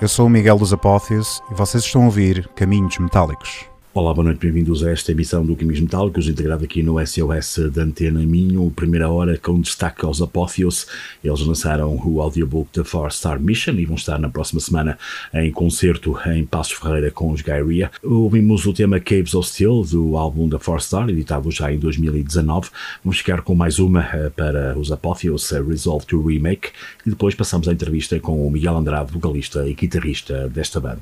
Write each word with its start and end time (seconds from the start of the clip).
Eu 0.00 0.08
sou 0.08 0.26
o 0.26 0.28
Miguel 0.28 0.58
dos 0.58 0.72
Apófios 0.72 1.40
e 1.50 1.54
vocês 1.54 1.84
estão 1.84 2.02
a 2.02 2.04
ouvir 2.06 2.48
Caminhos 2.56 2.98
Metálicos. 2.98 3.75
Olá, 3.96 4.12
boa 4.12 4.26
noite, 4.26 4.40
bem-vindos 4.40 4.84
a 4.84 4.90
esta 4.90 5.12
emissão 5.12 5.42
do 5.42 5.56
Caminhos 5.56 5.80
Metálicos, 5.80 6.28
integrado 6.28 6.62
aqui 6.62 6.82
no 6.82 6.98
SOS 6.98 7.70
da 7.72 7.82
Antena 7.82 8.20
Minho, 8.20 8.70
primeira 8.70 9.08
hora 9.08 9.38
com 9.38 9.58
destaque 9.58 10.04
aos 10.04 10.20
Apófios. 10.20 10.86
Eles 11.24 11.40
lançaram 11.40 11.98
o 12.04 12.20
audiobook 12.20 12.70
The 12.72 12.84
Four 12.84 13.10
Star 13.10 13.40
Mission 13.40 13.72
e 13.76 13.86
vão 13.86 13.96
estar 13.96 14.18
na 14.18 14.28
próxima 14.28 14.60
semana 14.60 14.98
em 15.32 15.50
concerto 15.50 16.14
em 16.26 16.44
Passos 16.44 16.74
Ferreira 16.74 17.10
com 17.10 17.30
os 17.30 17.40
Gairia. 17.40 17.90
Ouvimos 18.02 18.66
o 18.66 18.74
tema 18.74 19.00
Caves 19.00 19.32
of 19.32 19.48
Steel 19.48 19.82
do 19.84 20.18
álbum 20.18 20.46
The 20.50 20.58
Four 20.58 20.82
Star, 20.82 21.08
editado 21.08 21.50
já 21.50 21.72
em 21.72 21.78
2019. 21.78 22.68
Vamos 23.02 23.16
ficar 23.16 23.40
com 23.40 23.54
mais 23.54 23.78
uma 23.78 24.02
eh, 24.12 24.28
para 24.28 24.78
os 24.78 24.92
Apófios, 24.92 25.50
Resolve 25.52 26.04
to 26.04 26.20
Remake, 26.20 26.68
e 27.06 27.08
depois 27.08 27.34
passamos 27.34 27.66
à 27.66 27.72
entrevista 27.72 28.20
com 28.20 28.46
o 28.46 28.50
Miguel 28.50 28.76
Andrade, 28.76 29.10
vocalista 29.10 29.66
e 29.66 29.72
guitarrista 29.72 30.50
desta 30.50 30.80
banda. 30.80 31.00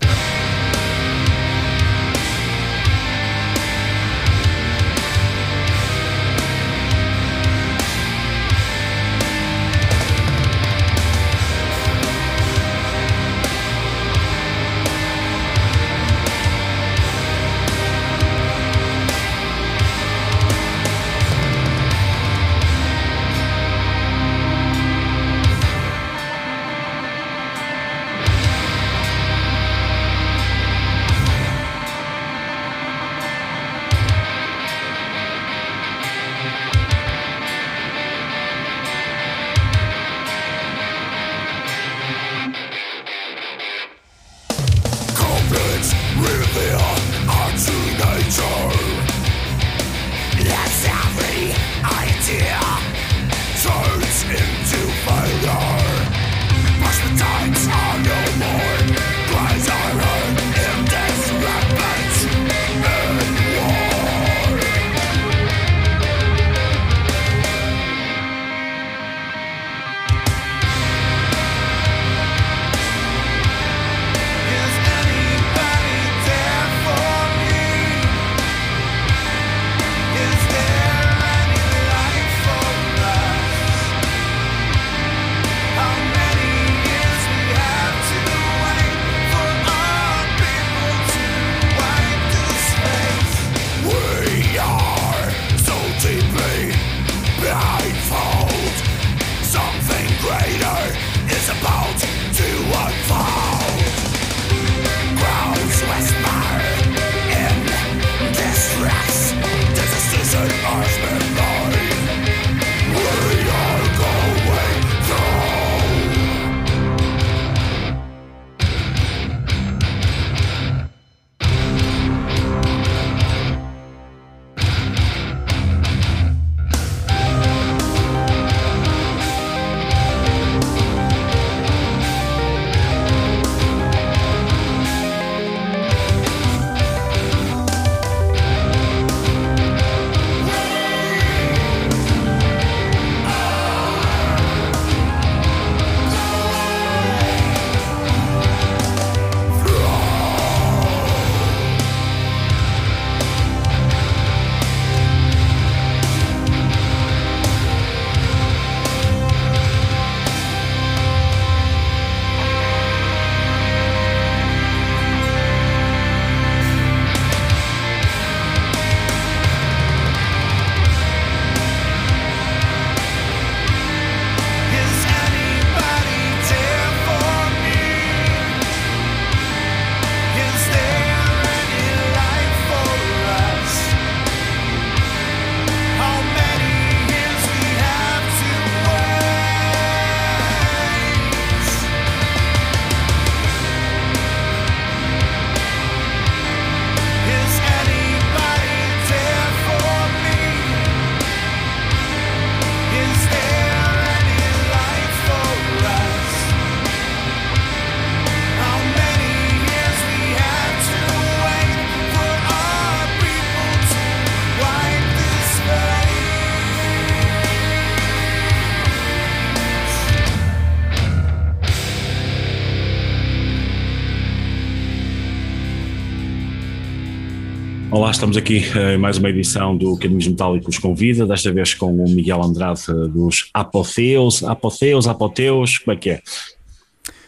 Estamos 228.24 228.38
aqui 228.38 228.62
em 228.94 228.96
mais 228.96 229.18
uma 229.18 229.28
edição 229.28 229.76
do 229.76 229.98
Caminhos 229.98 230.26
Metálicos 230.26 230.78
Convida, 230.78 231.26
desta 231.26 231.52
vez 231.52 231.74
com 231.74 231.94
o 231.94 232.08
Miguel 232.08 232.42
Andrade 232.42 232.86
dos 233.12 233.50
Apotheos, 233.52 234.42
Apotheos, 234.42 235.06
Apoteus, 235.06 235.76
como 235.76 235.94
é 235.94 236.00
que 236.00 236.08
é? 236.08 236.22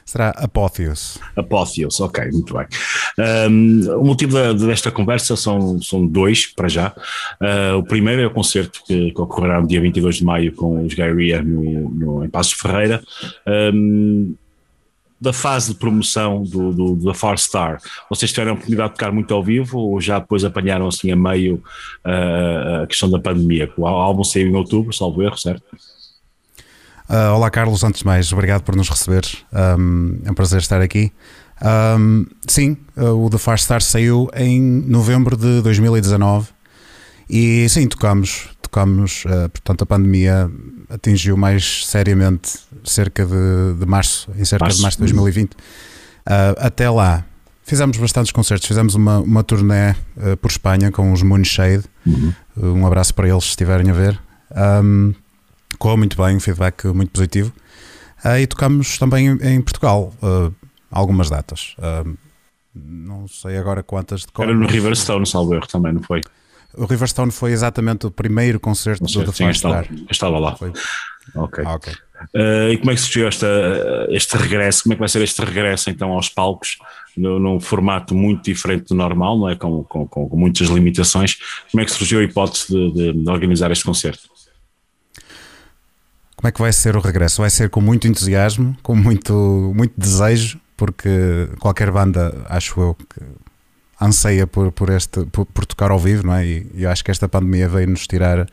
Será 0.07 0.31
Apótheos. 0.31 1.19
Apótheos, 1.37 2.01
ok, 2.01 2.31
muito 2.31 2.55
bem. 2.55 2.67
Um, 3.51 4.01
o 4.01 4.07
motivo 4.07 4.33
da, 4.33 4.55
desta 4.55 4.91
conversa 4.91 5.37
são, 5.37 5.83
são 5.83 6.07
dois, 6.07 6.47
para 6.47 6.67
já. 6.67 6.95
Uh, 7.43 7.76
o 7.76 7.83
primeiro 7.83 8.23
é 8.23 8.26
o 8.26 8.31
concerto 8.31 8.81
que, 8.87 9.11
que, 9.11 9.21
ocorrerá 9.21 9.61
no 9.61 9.69
dia 9.69 9.83
22 9.83 10.17
de 10.17 10.25
maio 10.25 10.55
com 10.55 10.83
os 10.83 10.95
Gairia 10.95 11.43
no, 11.43 11.91
no, 11.91 12.25
em 12.25 12.31
Passos 12.31 12.55
Ferreira. 12.55 13.03
Um, 13.47 14.35
da 15.20 15.32
fase 15.32 15.73
de 15.73 15.78
promoção 15.78 16.42
do, 16.42 16.73
do, 16.73 16.96
da 16.96 17.14
Far 17.14 17.38
Star, 17.38 17.78
vocês 18.11 18.30
tiveram 18.30 18.52
a 18.52 18.54
oportunidade 18.54 18.90
de 18.90 18.99
tocar 18.99 19.12
muito 19.12 19.32
ao 19.32 19.42
vivo 19.42 19.78
ou 19.78 20.00
já 20.00 20.18
depois 20.18 20.44
apanharam 20.44 20.87
assim 20.87 21.11
a 21.11 21.16
meio 21.16 21.62
uh, 22.04 22.82
a 22.82 22.87
questão 22.87 23.11
da 23.11 23.18
pandemia? 23.18 23.73
O 23.76 23.87
álbum 23.87 24.23
saiu 24.23 24.49
em 24.49 24.54
outubro, 24.54 24.92
salvo 24.92 25.23
erro, 25.23 25.38
certo? 25.38 25.64
Uh, 27.08 27.35
olá 27.35 27.50
Carlos, 27.50 27.85
antes 27.85 28.00
de 28.00 28.06
mais, 28.06 28.32
obrigado 28.32 28.62
por 28.62 28.76
nos 28.76 28.88
receber. 28.88 29.25
Um, 29.78 30.20
é 30.25 30.30
um 30.30 30.35
prazer 30.35 30.58
estar 30.58 30.80
aqui. 30.82 31.12
Um, 31.62 32.26
sim, 32.46 32.76
uh, 32.96 33.25
o 33.25 33.30
The 33.30 33.38
Far 33.38 33.58
Star 33.58 33.80
saiu 33.80 34.28
em 34.35 34.61
novembro 34.61 35.37
de 35.37 35.62
2019 35.62 36.49
e 37.30 37.68
sim, 37.68 37.88
tocamos, 37.88 38.49
tocamos, 38.76 39.25
uh, 39.25 39.49
portanto 39.49 39.83
a 39.83 39.87
pandemia 39.87 40.50
atingiu 40.90 41.35
mais 41.35 41.87
seriamente 41.87 42.59
cerca 42.85 43.25
de, 43.25 43.75
de 43.78 43.87
março, 43.87 44.30
em 44.37 44.45
cerca 44.45 44.66
março. 44.66 44.76
de 44.76 44.83
março 44.83 44.99
de 44.99 45.04
2020. 45.04 45.52
Uh, 45.54 45.56
até 46.59 46.90
lá 46.90 47.25
fizemos 47.62 47.97
bastantes 47.97 48.30
concertos, 48.33 48.68
fizemos 48.68 48.95
uma, 48.95 49.21
uma 49.21 49.42
turnê 49.42 49.92
uh, 49.92 50.37
por 50.37 50.50
Espanha 50.50 50.92
com 50.92 51.11
os 51.11 51.23
Moonshade. 51.23 51.85
Uhum. 52.06 52.33
Um 52.56 52.87
abraço 52.87 53.14
para 53.14 53.26
eles 53.28 53.45
se 53.45 53.50
estiverem 53.50 53.90
a 53.90 53.95
ver. 53.95 54.21
Um, 54.85 55.14
correu 55.78 55.97
muito 55.97 56.23
bem, 56.23 56.37
um 56.37 56.40
feedback 56.40 56.87
muito 56.88 57.12
positivo. 57.12 57.52
Uh, 58.23 58.38
e 58.38 58.47
tocamos 58.47 58.99
também 58.99 59.28
em, 59.40 59.61
Portugal 59.62 60.12
algumas 60.90 61.30
datas. 61.30 61.75
não 62.75 63.26
sei 63.26 63.56
agora 63.56 63.83
quantas 63.83 64.21
de 64.21 64.26
Era 64.38 64.54
no 64.54 64.66
Riverstone, 64.66 65.26
salvo 65.26 65.54
erro 65.54 65.66
também, 65.66 65.95
não 65.95 66.02
foi? 66.02 66.21
O 66.76 66.85
Riverstone 66.85 67.30
foi 67.30 67.52
exatamente 67.52 68.06
o 68.06 68.11
primeiro 68.11 68.61
concerto 68.61 69.04
do 69.04 69.25
The 69.25 69.33
Far 69.33 69.54
Star. 69.54 69.88
Estava 70.11 70.38
lá. 70.38 70.56
Foi. 70.56 70.73
Ok. 71.35 71.64
Ah, 71.66 71.75
okay. 71.75 71.95
Uh, 72.35 72.73
e 72.73 72.78
como 72.78 72.90
é 72.90 72.95
que 72.95 73.00
surgiu 73.00 73.28
esta, 73.28 73.47
este 74.09 74.37
regresso? 74.37 74.83
Como 74.83 74.92
é 74.95 74.97
que 74.97 75.00
vai 75.00 75.09
ser 75.09 75.23
este 75.23 75.42
regresso 75.42 75.90
então 75.90 76.12
aos 76.12 76.28
palcos 76.28 76.78
no, 77.16 77.38
num 77.38 77.61
formato 77.61 78.14
muito 78.14 78.45
diferente 78.45 78.88
do 78.88 78.95
normal, 78.95 79.38
não 79.38 79.49
é? 79.49 79.56
Com, 79.56 79.85
com, 79.85 80.06
com, 80.06 80.37
muitas 80.37 80.68
limitações. 80.68 81.38
Como 81.71 81.83
é 81.83 81.85
que 81.85 81.90
surgiu 81.90 82.21
a 82.21 82.23
hipótese 82.23 82.68
de, 82.68 82.92
de, 82.92 83.12
de 83.12 83.30
organizar 83.30 83.71
este 83.71 83.85
concerto? 83.85 84.28
Como 86.37 86.49
é 86.49 86.52
que 86.52 86.61
vai 86.61 86.73
ser 86.73 86.97
o 86.97 87.00
regresso? 87.00 87.40
Vai 87.40 87.50
ser 87.50 87.71
com 87.71 87.80
muito 87.80 88.06
entusiasmo, 88.06 88.76
com 88.83 88.95
muito, 88.95 89.73
muito 89.75 89.95
desejo, 89.97 90.61
porque 90.76 91.49
qualquer 91.59 91.90
banda, 91.90 92.45
acho 92.49 92.78
eu, 92.80 92.95
que 92.95 93.21
anseia 94.00 94.47
por, 94.47 94.71
por, 94.73 94.91
este, 94.91 95.25
por, 95.26 95.47
por, 95.47 95.65
tocar 95.65 95.91
ao 95.91 95.99
vivo, 95.99 96.26
não 96.26 96.35
é? 96.35 96.47
E 96.47 96.71
eu 96.75 96.91
acho 96.91 97.05
que 97.05 97.11
esta 97.11 97.29
pandemia 97.29 97.69
veio 97.69 97.88
nos 97.88 98.07
tirar 98.07 98.47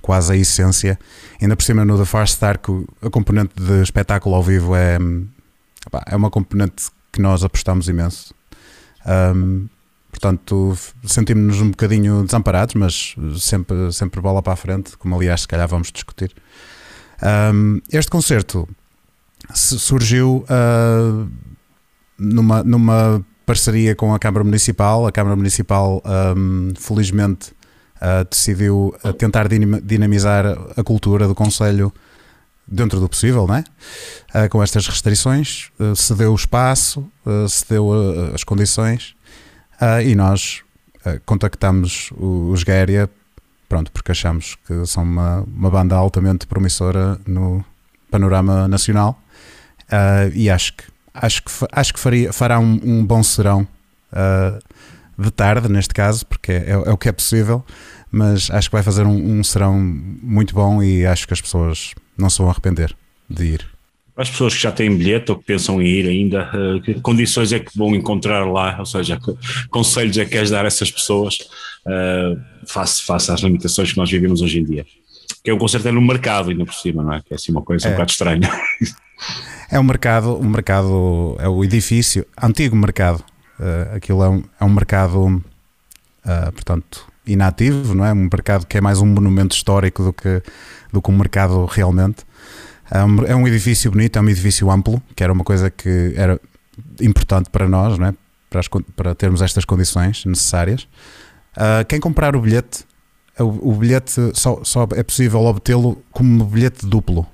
quase 0.00 0.32
a 0.32 0.36
essência. 0.36 0.98
Ainda 1.40 1.56
por 1.56 1.62
cima 1.62 1.84
no 1.84 1.98
The 1.98 2.04
Far 2.04 2.26
Star, 2.26 2.58
que 2.58 2.70
a 3.02 3.10
componente 3.10 3.54
de 3.56 3.82
espetáculo 3.82 4.34
ao 4.34 4.42
vivo 4.42 4.74
é, 4.74 4.98
é 6.06 6.16
uma 6.16 6.30
componente 6.30 6.90
que 7.12 7.20
nós 7.20 7.42
apostamos 7.42 7.88
imenso. 7.88 8.34
Um, 9.34 9.68
portanto, 10.10 10.76
sentimos-nos 11.04 11.60
um 11.60 11.70
bocadinho 11.70 12.24
desamparados, 12.24 12.74
mas 12.74 13.14
sempre, 13.38 13.92
sempre 13.92 14.20
bola 14.20 14.42
para 14.42 14.52
a 14.52 14.56
frente, 14.56 14.96
como 14.96 15.16
aliás, 15.16 15.42
se 15.42 15.48
calhar 15.48 15.68
vamos 15.68 15.90
discutir. 15.90 16.34
Um, 17.22 17.80
este 17.90 18.10
concerto 18.10 18.68
surgiu 19.54 20.44
uh, 20.48 21.30
numa, 22.18 22.62
numa 22.62 23.24
parceria 23.50 23.96
com 23.96 24.14
a 24.14 24.18
Câmara 24.20 24.44
Municipal. 24.44 25.08
A 25.08 25.10
Câmara 25.10 25.34
Municipal, 25.34 26.00
um, 26.36 26.72
felizmente, 26.78 27.50
uh, 27.96 28.24
decidiu 28.30 28.94
uh, 29.04 29.12
tentar 29.12 29.48
dinamizar 29.48 30.46
a 30.76 30.84
cultura 30.84 31.26
do 31.26 31.34
Conselho 31.34 31.92
dentro 32.64 33.00
do 33.00 33.08
possível, 33.08 33.48
não 33.48 33.56
é? 33.56 33.64
Uh, 34.32 34.48
com 34.48 34.62
estas 34.62 34.86
restrições, 34.86 35.68
uh, 35.80 35.96
cedeu 35.96 36.30
o 36.30 36.36
espaço, 36.36 37.04
uh, 37.26 37.48
cedeu 37.48 37.90
as 38.32 38.44
condições 38.44 39.16
e 40.04 40.14
nós 40.14 40.62
contactamos 41.24 42.10
os 42.18 42.62
Guéria, 42.62 43.08
pronto, 43.66 43.90
porque 43.90 44.12
achamos 44.12 44.58
que 44.66 44.84
são 44.84 45.02
uma, 45.02 45.40
uma 45.40 45.70
banda 45.70 45.96
altamente 45.96 46.46
promissora 46.46 47.18
no 47.26 47.64
panorama 48.10 48.68
nacional 48.68 49.18
e 50.34 50.50
acho 50.50 50.74
que 50.74 50.84
acho 51.20 51.42
que, 51.42 51.50
acho 51.70 51.92
que 51.92 52.00
faria, 52.00 52.32
fará 52.32 52.58
um, 52.58 52.80
um 52.82 53.04
bom 53.04 53.22
serão 53.22 53.68
uh, 54.12 54.58
de 55.22 55.30
tarde, 55.30 55.70
neste 55.70 55.92
caso, 55.92 56.24
porque 56.24 56.52
é, 56.52 56.70
é, 56.70 56.76
o 56.76 56.96
que 56.96 57.08
é 57.08 57.12
possível, 57.12 57.64
mas 58.10 58.50
acho 58.50 58.70
que 58.70 58.74
vai 58.74 58.82
fazer 58.82 59.04
um, 59.06 59.38
um 59.38 59.44
serão 59.44 59.78
muito 59.78 60.54
bom 60.54 60.82
e 60.82 61.04
acho 61.04 61.26
que 61.26 61.34
as 61.34 61.40
pessoas 61.40 61.94
não 62.16 62.30
se 62.30 62.38
vão 62.38 62.50
arrepender 62.50 62.96
de 63.28 63.44
ir. 63.44 63.66
As 64.16 64.28
pessoas 64.28 64.54
que 64.54 64.62
já 64.62 64.72
têm 64.72 64.94
bilhete 64.94 65.30
ou 65.30 65.38
que 65.38 65.44
pensam 65.44 65.80
em 65.80 65.86
ir 65.86 66.08
ainda, 66.08 66.50
uh, 66.54 66.80
que 66.82 66.94
condições 67.00 67.52
é 67.52 67.60
que 67.60 67.76
vão 67.76 67.94
encontrar 67.94 68.44
lá? 68.44 68.76
Ou 68.78 68.86
seja, 68.86 69.18
que 69.18 69.68
conselhos 69.68 70.16
é 70.18 70.24
que 70.24 70.32
queres 70.32 70.50
dar 70.50 70.64
a 70.64 70.68
essas 70.68 70.90
pessoas 70.90 71.38
uh, 71.86 72.38
face, 72.66 73.02
face 73.02 73.30
às 73.30 73.40
limitações 73.40 73.92
que 73.92 73.98
nós 73.98 74.10
vivemos 74.10 74.42
hoje 74.42 74.58
em 74.58 74.64
dia? 74.64 74.86
Que 75.42 75.50
é 75.50 75.54
um 75.54 75.58
concerto 75.58 75.88
é 75.88 75.92
no 75.92 76.02
mercado, 76.02 76.50
ainda 76.50 76.64
por 76.64 76.74
cima, 76.74 77.02
não 77.02 77.14
é? 77.14 77.22
Que 77.22 77.32
é 77.32 77.36
assim 77.36 77.52
uma 77.52 77.62
coisa 77.62 77.86
é. 77.86 77.90
um 77.90 77.92
bocado 77.92 78.10
estranha. 78.10 78.50
É 79.70 79.78
um 79.78 79.84
mercado, 79.84 80.36
um 80.36 80.48
mercado, 80.48 81.36
é 81.38 81.48
o 81.48 81.62
edifício, 81.62 82.26
antigo 82.42 82.74
mercado. 82.74 83.22
Uh, 83.58 83.94
aquilo 83.94 84.24
é 84.24 84.28
um, 84.28 84.42
é 84.58 84.64
um 84.64 84.68
mercado, 84.68 85.26
uh, 85.26 86.52
portanto, 86.52 87.06
inativo, 87.24 87.94
não 87.94 88.04
é? 88.04 88.12
Um 88.12 88.28
mercado 88.32 88.66
que 88.66 88.76
é 88.76 88.80
mais 88.80 88.98
um 88.98 89.06
monumento 89.06 89.54
histórico 89.54 90.02
do 90.02 90.12
que, 90.12 90.42
do 90.92 91.00
que 91.00 91.10
um 91.10 91.16
mercado 91.16 91.66
realmente. 91.66 92.24
É 92.90 93.04
um, 93.04 93.24
é 93.24 93.36
um 93.36 93.46
edifício 93.46 93.92
bonito, 93.92 94.18
é 94.18 94.22
um 94.22 94.28
edifício 94.28 94.68
amplo, 94.68 95.00
que 95.14 95.22
era 95.22 95.32
uma 95.32 95.44
coisa 95.44 95.70
que 95.70 96.14
era 96.16 96.40
importante 97.00 97.48
para 97.48 97.68
nós, 97.68 97.96
não 97.96 98.08
é? 98.08 98.14
Para, 98.48 98.58
as, 98.58 98.68
para 98.96 99.14
termos 99.14 99.40
estas 99.40 99.64
condições 99.64 100.24
necessárias. 100.24 100.88
Uh, 101.56 101.84
quem 101.86 102.00
comprar 102.00 102.34
o 102.34 102.40
bilhete, 102.40 102.84
o, 103.38 103.70
o 103.70 103.74
bilhete 103.76 104.32
só, 104.34 104.64
só 104.64 104.88
é 104.96 105.02
possível 105.04 105.42
obtê-lo 105.42 106.02
como 106.10 106.44
bilhete 106.44 106.84
duplo. 106.84 107.24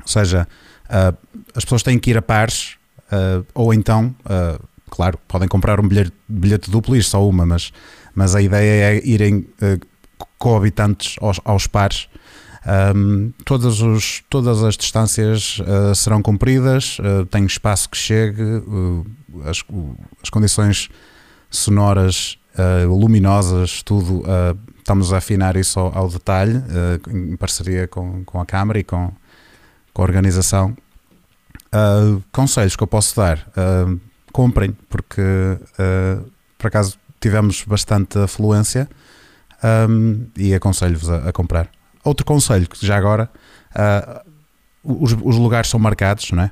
Ou 0.00 0.08
seja, 0.08 0.48
Uh, 0.92 1.16
as 1.56 1.64
pessoas 1.64 1.82
têm 1.82 1.98
que 1.98 2.10
ir 2.10 2.18
a 2.18 2.22
pares, 2.22 2.76
uh, 3.10 3.44
ou 3.54 3.72
então, 3.72 4.14
uh, 4.26 4.62
claro, 4.90 5.18
podem 5.26 5.48
comprar 5.48 5.80
um 5.80 5.88
bilhete, 5.88 6.12
bilhete 6.28 6.70
duplo 6.70 6.94
e 6.94 7.02
só 7.02 7.26
uma, 7.26 7.46
mas, 7.46 7.72
mas 8.14 8.34
a 8.34 8.42
ideia 8.42 8.92
é 8.92 9.06
irem 9.06 9.46
coabitantes 10.38 11.16
aos, 11.18 11.40
aos 11.44 11.66
pares. 11.66 12.08
Um, 12.94 13.32
todas, 13.44 13.80
os, 13.80 14.22
todas 14.28 14.62
as 14.62 14.76
distâncias 14.76 15.58
serão 15.96 16.22
cumpridas, 16.22 16.98
tem 17.30 17.44
espaço 17.44 17.88
que 17.88 17.96
chegue, 17.96 18.42
as, 19.46 19.64
as 20.22 20.30
condições 20.30 20.88
sonoras, 21.50 22.38
luminosas, 22.86 23.82
tudo, 23.82 24.22
estamos 24.78 25.12
a 25.12 25.16
afinar 25.16 25.56
isso 25.56 25.80
ao, 25.80 25.98
ao 25.98 26.08
detalhe, 26.08 26.62
em 27.10 27.36
parceria 27.36 27.88
com, 27.88 28.22
com 28.24 28.40
a 28.40 28.46
Câmara 28.46 28.78
e 28.78 28.84
com, 28.84 29.10
com 29.92 30.02
a 30.02 30.04
organização. 30.04 30.76
Uh, 31.72 32.22
conselhos 32.30 32.76
que 32.76 32.82
eu 32.82 32.86
posso 32.86 33.16
dar: 33.16 33.38
uh, 33.38 34.00
comprem, 34.32 34.76
porque 34.88 35.22
uh, 35.22 36.30
por 36.58 36.68
acaso 36.68 36.98
tivemos 37.20 37.62
bastante 37.64 38.18
afluência 38.18 38.88
um, 39.88 40.26
e 40.36 40.54
aconselho-vos 40.54 41.08
a, 41.08 41.28
a, 41.28 41.32
comprar. 41.32 41.70
Outro 42.04 42.26
conselho 42.26 42.68
que 42.68 42.84
já 42.84 42.96
agora 42.96 43.30
os, 44.82 45.12
os, 45.12 45.36
lugares 45.36 45.70
são 45.70 45.78
marcados, 45.78 46.32
não 46.32 46.42
é? 46.42 46.50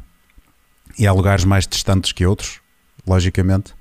E 0.96 1.06
há 1.06 1.12
lugares 1.12 1.44
mais 1.44 1.66
distantes 1.66 2.12
que 2.12 2.24
outros, 2.24 2.60
logicamente. 3.06 3.74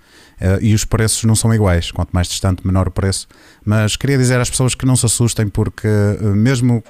E 0.62 0.74
os 0.74 0.84
preços 0.84 1.24
não 1.25 1.36
são 1.36 1.54
iguais, 1.54 1.92
quanto 1.92 2.10
mais 2.12 2.28
distante, 2.28 2.66
menor 2.66 2.88
o 2.88 2.92
preço. 2.92 3.28
Mas 3.69 3.95
queria 3.95 4.17
dizer 4.17 4.39
às 4.39 4.49
pessoas 4.49 4.73
que 4.73 4.83
não 4.83 4.95
se 4.95 5.05
assustem, 5.05 5.47
porque 5.47 5.88
uh, 5.88 6.35
mesmo 6.35 6.83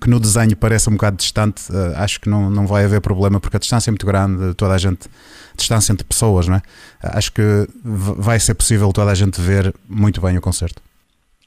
que 0.00 0.10
no 0.10 0.18
desenho 0.18 0.56
pareça 0.56 0.90
um 0.90 0.94
bocado 0.94 1.16
distante, 1.16 1.70
uh, 1.70 1.94
acho 1.94 2.20
que 2.20 2.28
não, 2.28 2.50
não 2.50 2.66
vai 2.66 2.84
haver 2.84 3.00
problema, 3.00 3.38
porque 3.38 3.56
a 3.56 3.60
distância 3.60 3.88
é 3.88 3.92
muito 3.92 4.04
grande, 4.04 4.52
toda 4.54 4.74
a 4.74 4.78
gente, 4.78 5.08
distância 5.56 5.92
entre 5.92 6.04
pessoas, 6.04 6.48
não 6.48 6.56
é? 6.56 6.62
acho 7.04 7.30
que 7.30 7.68
vai 7.84 8.40
ser 8.40 8.54
possível 8.54 8.92
toda 8.92 9.12
a 9.12 9.14
gente 9.14 9.40
ver 9.40 9.72
muito 9.88 10.20
bem 10.20 10.36
o 10.36 10.40
concerto. 10.40 10.82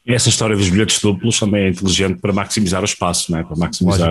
Essa 0.08 0.30
história 0.30 0.56
dos 0.56 0.70
bilhetes 0.70 1.02
duplos 1.02 1.38
também 1.38 1.66
é 1.66 1.70
inteligente 1.72 2.22
para 2.22 2.32
maximizar 2.32 2.82
o 2.82 2.86
espaço, 2.86 3.30
não 3.30 3.40
é? 3.40 3.44
para 3.44 3.58
maximizar 3.58 4.10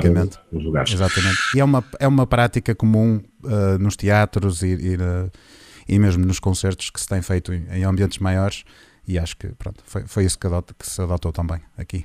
os 0.52 0.62
lugares. 0.62 0.92
Exatamente. 0.92 1.38
E 1.54 1.60
é 1.60 1.64
uma, 1.64 1.82
é 1.98 2.06
uma 2.06 2.26
prática 2.26 2.74
comum 2.74 3.18
nos 3.78 3.96
teatros 3.96 4.60
e, 4.60 4.74
e 4.74 4.98
e 5.90 5.98
mesmo 5.98 6.24
nos 6.24 6.38
concertos 6.38 6.88
que 6.88 7.00
se 7.00 7.08
tem 7.08 7.20
feito 7.20 7.52
em, 7.52 7.82
ambientes 7.82 8.18
maiores, 8.18 8.62
e 9.10 9.18
acho 9.18 9.36
que 9.36 9.48
pronto, 9.48 9.82
foi, 9.84 10.04
foi 10.06 10.24
isso 10.24 10.38
que, 10.38 10.48
que 10.78 10.88
se 10.88 11.02
adotou 11.02 11.32
também 11.32 11.60
aqui. 11.76 12.04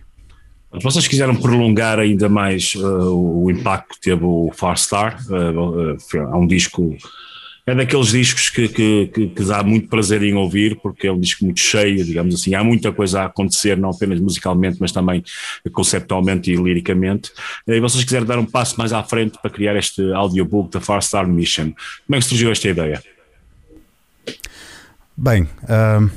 Vocês 0.81 1.07
quiseram 1.07 1.35
prolongar 1.35 2.00
ainda 2.00 2.27
mais 2.27 2.75
uh, 2.75 3.13
o 3.13 3.50
impacto 3.50 3.95
que 3.95 4.01
teve 4.01 4.25
o 4.25 4.51
Far 4.53 4.77
Star, 4.77 5.17
uh, 5.29 5.93
uh, 5.93 6.17
é 6.17 6.35
um 6.35 6.47
disco 6.47 6.97
é 7.67 7.74
daqueles 7.74 8.09
discos 8.09 8.50
que, 8.50 8.67
que, 8.67 9.07
que, 9.07 9.27
que, 9.27 9.43
dá 9.43 9.63
muito 9.63 9.88
prazer 9.88 10.21
em 10.21 10.35
ouvir, 10.35 10.79
porque 10.83 11.07
é 11.07 11.12
um 11.12 11.19
disco 11.19 11.43
muito 11.45 11.59
cheio, 11.59 12.03
digamos 12.05 12.35
assim. 12.35 12.53
Há 12.53 12.63
muita 12.63 12.91
coisa 12.91 13.21
a 13.21 13.25
acontecer, 13.25 13.75
não 13.75 13.89
apenas 13.89 14.19
musicalmente, 14.19 14.77
mas 14.79 14.91
também 14.91 15.24
conceptualmente 15.71 16.51
e 16.51 16.55
liricamente. 16.55 17.31
E 17.65 17.79
vocês 17.79 18.03
quiserem 18.03 18.27
dar 18.27 18.38
um 18.38 18.45
passo 18.45 18.77
mais 18.77 18.93
à 18.93 19.01
frente 19.01 19.39
para 19.41 19.50
criar 19.50 19.75
este 19.77 20.00
audiobook 20.13 20.71
da 20.71 20.79
Far 20.79 21.01
Star 21.01 21.27
Mission, 21.27 21.74
como 22.05 22.15
é 22.15 22.19
que 22.19 22.25
surgiu 22.25 22.51
esta 22.51 22.67
ideia? 22.67 23.01
Bem, 25.17 25.43
uh, 25.63 26.12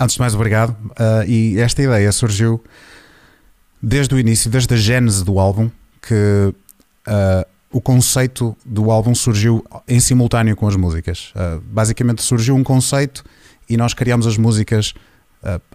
antes 0.00 0.14
de 0.14 0.20
mais, 0.20 0.34
obrigado. 0.34 0.70
Uh, 0.90 1.24
e 1.26 1.58
esta 1.58 1.82
ideia 1.82 2.10
surgiu 2.12 2.62
desde 3.82 4.14
o 4.14 4.18
início, 4.18 4.50
desde 4.50 4.74
a 4.74 4.76
gênese 4.76 5.24
do 5.24 5.38
álbum, 5.38 5.70
que. 6.00 6.54
Uh, 7.06 7.56
o 7.72 7.80
conceito 7.80 8.56
do 8.64 8.90
álbum 8.90 9.14
surgiu 9.14 9.62
em 9.86 10.00
simultâneo 10.00 10.56
com 10.56 10.66
as 10.66 10.76
músicas. 10.76 11.32
Uh, 11.34 11.60
basicamente 11.60 12.22
surgiu 12.22 12.54
um 12.54 12.64
conceito 12.64 13.22
e 13.68 13.76
nós 13.76 13.92
criamos 13.92 14.26
as 14.26 14.38
músicas 14.38 14.94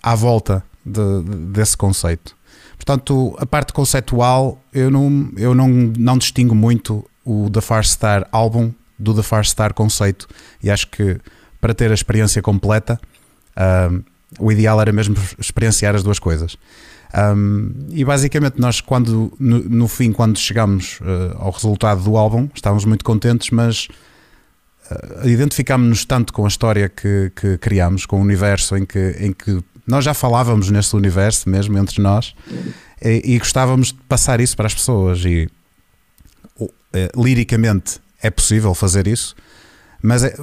à 0.01 0.15
volta 0.15 0.63
de, 0.83 1.21
de, 1.21 1.35
desse 1.51 1.77
conceito. 1.77 2.35
Portanto, 2.75 3.35
a 3.37 3.45
parte 3.45 3.71
conceitual 3.71 4.59
eu 4.73 4.89
não, 4.89 5.31
eu 5.37 5.53
não, 5.53 5.67
não 5.69 6.17
distingo 6.17 6.55
muito 6.55 7.05
o 7.23 7.49
The 7.51 7.61
Far 7.61 7.85
Star 7.85 8.27
álbum 8.31 8.73
do 8.97 9.13
The 9.13 9.21
Far 9.21 9.45
Star 9.45 9.73
conceito 9.73 10.27
e 10.63 10.71
acho 10.71 10.87
que 10.87 11.19
para 11.59 11.73
ter 11.75 11.91
a 11.91 11.93
experiência 11.93 12.41
completa 12.41 12.99
uh, 13.55 14.03
o 14.39 14.51
ideal 14.51 14.79
era 14.81 14.91
mesmo 14.91 15.15
experienciar 15.37 15.95
as 15.95 16.03
duas 16.03 16.19
coisas. 16.19 16.57
Um, 17.13 17.73
e 17.89 18.05
basicamente 18.05 18.57
nós 18.57 18.79
quando 18.79 19.33
no, 19.37 19.59
no 19.59 19.87
fim 19.89 20.13
quando 20.13 20.39
chegamos 20.39 20.97
uh, 21.01 21.35
ao 21.39 21.51
resultado 21.51 22.01
do 22.01 22.15
álbum 22.15 22.47
estávamos 22.55 22.85
muito 22.85 23.03
contentes 23.03 23.49
mas 23.49 23.89
uh, 24.89 25.27
identificámos-nos 25.27 26.05
tanto 26.05 26.31
com 26.31 26.45
a 26.45 26.47
história 26.47 26.87
que, 26.87 27.29
que 27.35 27.57
criámos 27.57 28.05
com 28.05 28.17
o 28.17 28.21
universo 28.21 28.77
em 28.77 28.85
que, 28.85 29.17
em 29.19 29.33
que 29.33 29.61
nós 29.85 30.05
já 30.05 30.13
falávamos 30.13 30.69
nesse 30.69 30.95
universo 30.95 31.49
mesmo 31.49 31.77
entre 31.77 32.01
nós 32.01 32.33
e, 33.03 33.33
e 33.33 33.39
gostávamos 33.39 33.87
de 33.87 33.99
passar 34.07 34.39
isso 34.39 34.55
para 34.55 34.67
as 34.67 34.73
pessoas 34.73 35.25
e 35.25 35.49
uh, 36.61 36.69
liricamente 37.21 37.99
é 38.23 38.29
possível 38.29 38.73
fazer 38.73 39.05
isso 39.05 39.35
mas 40.01 40.23
é, 40.23 40.33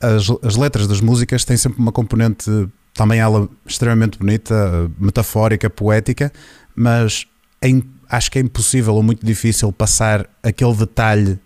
as, 0.00 0.30
as 0.42 0.56
letras 0.56 0.88
das 0.88 1.02
músicas 1.02 1.44
têm 1.44 1.58
sempre 1.58 1.78
uma 1.78 1.92
componente 1.92 2.50
também 2.94 3.20
ela 3.20 3.48
extremamente 3.66 4.18
bonita, 4.18 4.90
metafórica, 4.98 5.70
poética, 5.70 6.32
mas 6.74 7.26
é, 7.62 7.68
acho 8.08 8.30
que 8.30 8.38
é 8.38 8.42
impossível 8.42 8.94
ou 8.94 9.02
muito 9.02 9.24
difícil 9.24 9.72
passar 9.72 10.26
aquele 10.42 10.74
detalhe, 10.74 11.38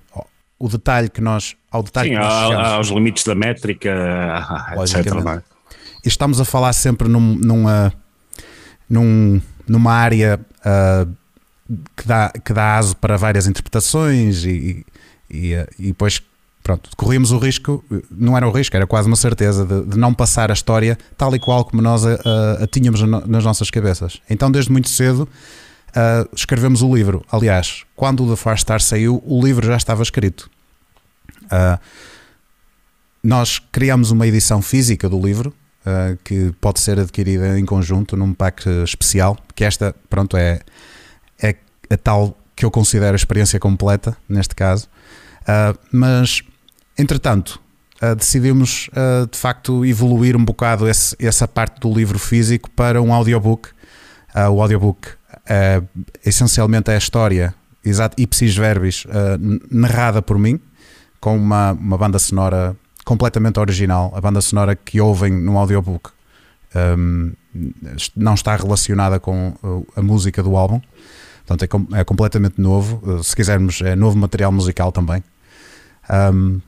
o 0.58 0.68
detalhe 0.68 1.08
que 1.08 1.20
nós, 1.20 1.56
ao 1.70 1.82
detalhe 1.82 2.10
Sim, 2.10 2.14
que 2.14 2.20
nós 2.20 2.52
há, 2.52 2.74
aos 2.74 2.88
limites 2.88 3.24
da 3.24 3.34
métrica, 3.34 3.90
etc. 4.82 5.06
É? 5.06 5.42
E 6.04 6.08
estamos 6.08 6.40
a 6.40 6.44
falar 6.44 6.72
sempre 6.72 7.08
num, 7.08 7.34
numa, 7.36 7.92
num, 8.88 9.40
numa 9.66 9.92
área 9.92 10.40
uh, 10.60 11.10
que, 11.96 12.06
dá, 12.06 12.32
que 12.44 12.52
dá 12.52 12.76
aso 12.76 12.96
para 12.96 13.16
várias 13.16 13.46
interpretações 13.46 14.44
e, 14.44 14.84
e, 15.30 15.52
e 15.78 15.86
depois 15.88 16.22
pronto, 16.64 16.88
corríamos 16.97 17.30
o 17.30 17.37
risco, 17.37 17.85
não 18.11 18.35
era 18.35 18.49
um 18.49 18.50
risco, 18.50 18.75
era 18.75 18.87
quase 18.87 19.06
uma 19.06 19.16
certeza 19.16 19.66
de, 19.66 19.85
de 19.85 19.99
não 19.99 20.14
passar 20.14 20.50
a 20.50 20.54
história 20.54 20.99
tal 21.16 21.37
e 21.37 21.38
qual 21.38 21.62
como 21.62 21.83
nós 21.83 22.06
a, 22.06 22.14
a, 22.14 22.64
a 22.64 22.66
tínhamos 22.66 23.02
nas 23.02 23.44
nossas 23.44 23.71
cabeças. 23.71 24.21
Então, 24.30 24.50
desde 24.50 24.73
muito 24.73 24.88
cedo, 24.88 25.28
uh, 25.90 26.28
escrevemos 26.35 26.80
o 26.80 26.92
livro. 26.92 27.23
Aliás, 27.30 27.85
quando 27.94 28.25
o 28.25 28.30
The 28.30 28.37
Far 28.37 28.59
Star 28.59 28.80
saiu, 28.80 29.23
o 29.26 29.44
livro 29.44 29.66
já 29.66 29.76
estava 29.76 30.02
escrito. 30.02 30.50
Uh, 31.44 31.78
nós 33.23 33.59
criamos 33.71 34.11
uma 34.11 34.26
edição 34.26 34.62
física 34.62 35.09
do 35.09 35.21
livro. 35.21 35.54
Uh, 35.87 36.16
que 36.25 36.50
pode 36.62 36.80
ser 36.80 36.99
adquirida 36.99 37.59
em 37.59 37.66
conjunto 37.66 38.16
num 38.16 38.33
pack 38.33 38.66
especial, 38.83 39.37
que 39.54 39.62
esta, 39.66 39.94
pronto, 40.09 40.35
é, 40.35 40.61
é 41.38 41.54
a 41.90 41.97
tal 41.99 42.38
que 42.56 42.64
eu 42.64 42.71
considero 42.71 43.12
a 43.12 43.16
experiência 43.16 43.61
completa, 43.61 44.16
neste 44.26 44.54
caso. 44.54 44.88
Mas 45.92 46.42
Entretanto, 46.96 47.60
uh, 48.00 48.14
decidimos 48.14 48.88
uh, 48.88 49.26
de 49.26 49.36
facto 49.36 49.84
evoluir 49.84 50.36
um 50.36 50.44
bocado 50.44 50.88
esse, 50.88 51.16
essa 51.18 51.48
parte 51.48 51.80
do 51.80 51.92
livro 51.92 52.18
físico 52.18 52.70
para 52.70 53.02
um 53.02 53.12
audiobook. 53.12 53.70
Uh, 54.34 54.50
o 54.50 54.62
audiobook 54.62 55.08
essencialmente 56.24 56.90
é 56.90 56.94
a 56.94 56.98
história, 56.98 57.54
exato, 57.84 58.20
ipsis 58.20 58.56
verbis, 58.56 59.04
narrada 59.70 60.22
por 60.22 60.38
mim, 60.38 60.58
com 61.20 61.36
uma, 61.36 61.72
uma 61.72 61.98
banda 61.98 62.18
sonora 62.18 62.74
completamente 63.04 63.60
original. 63.60 64.10
A 64.16 64.20
banda 64.22 64.40
sonora 64.40 64.74
que 64.74 65.00
ouvem 65.00 65.30
no 65.32 65.58
audiobook 65.58 66.10
um, 66.96 67.32
não 68.16 68.32
está 68.32 68.56
relacionada 68.56 69.20
com 69.20 69.54
a 69.94 70.00
música 70.00 70.42
do 70.42 70.56
álbum. 70.56 70.80
Portanto, 71.46 71.62
é, 71.62 71.66
com, 71.66 71.86
é 71.94 72.04
completamente 72.04 72.58
novo. 72.58 73.22
Se 73.22 73.36
quisermos, 73.36 73.82
é 73.82 73.94
novo 73.94 74.16
material 74.16 74.50
musical 74.50 74.90
também. 74.92 75.22
Um, 76.32 76.60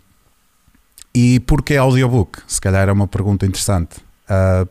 e 1.16 1.40
porquê 1.40 1.78
audiobook? 1.78 2.40
Se 2.46 2.60
calhar 2.60 2.90
é 2.90 2.92
uma 2.92 3.08
pergunta 3.08 3.46
interessante. 3.46 3.96
Uh, 4.28 4.68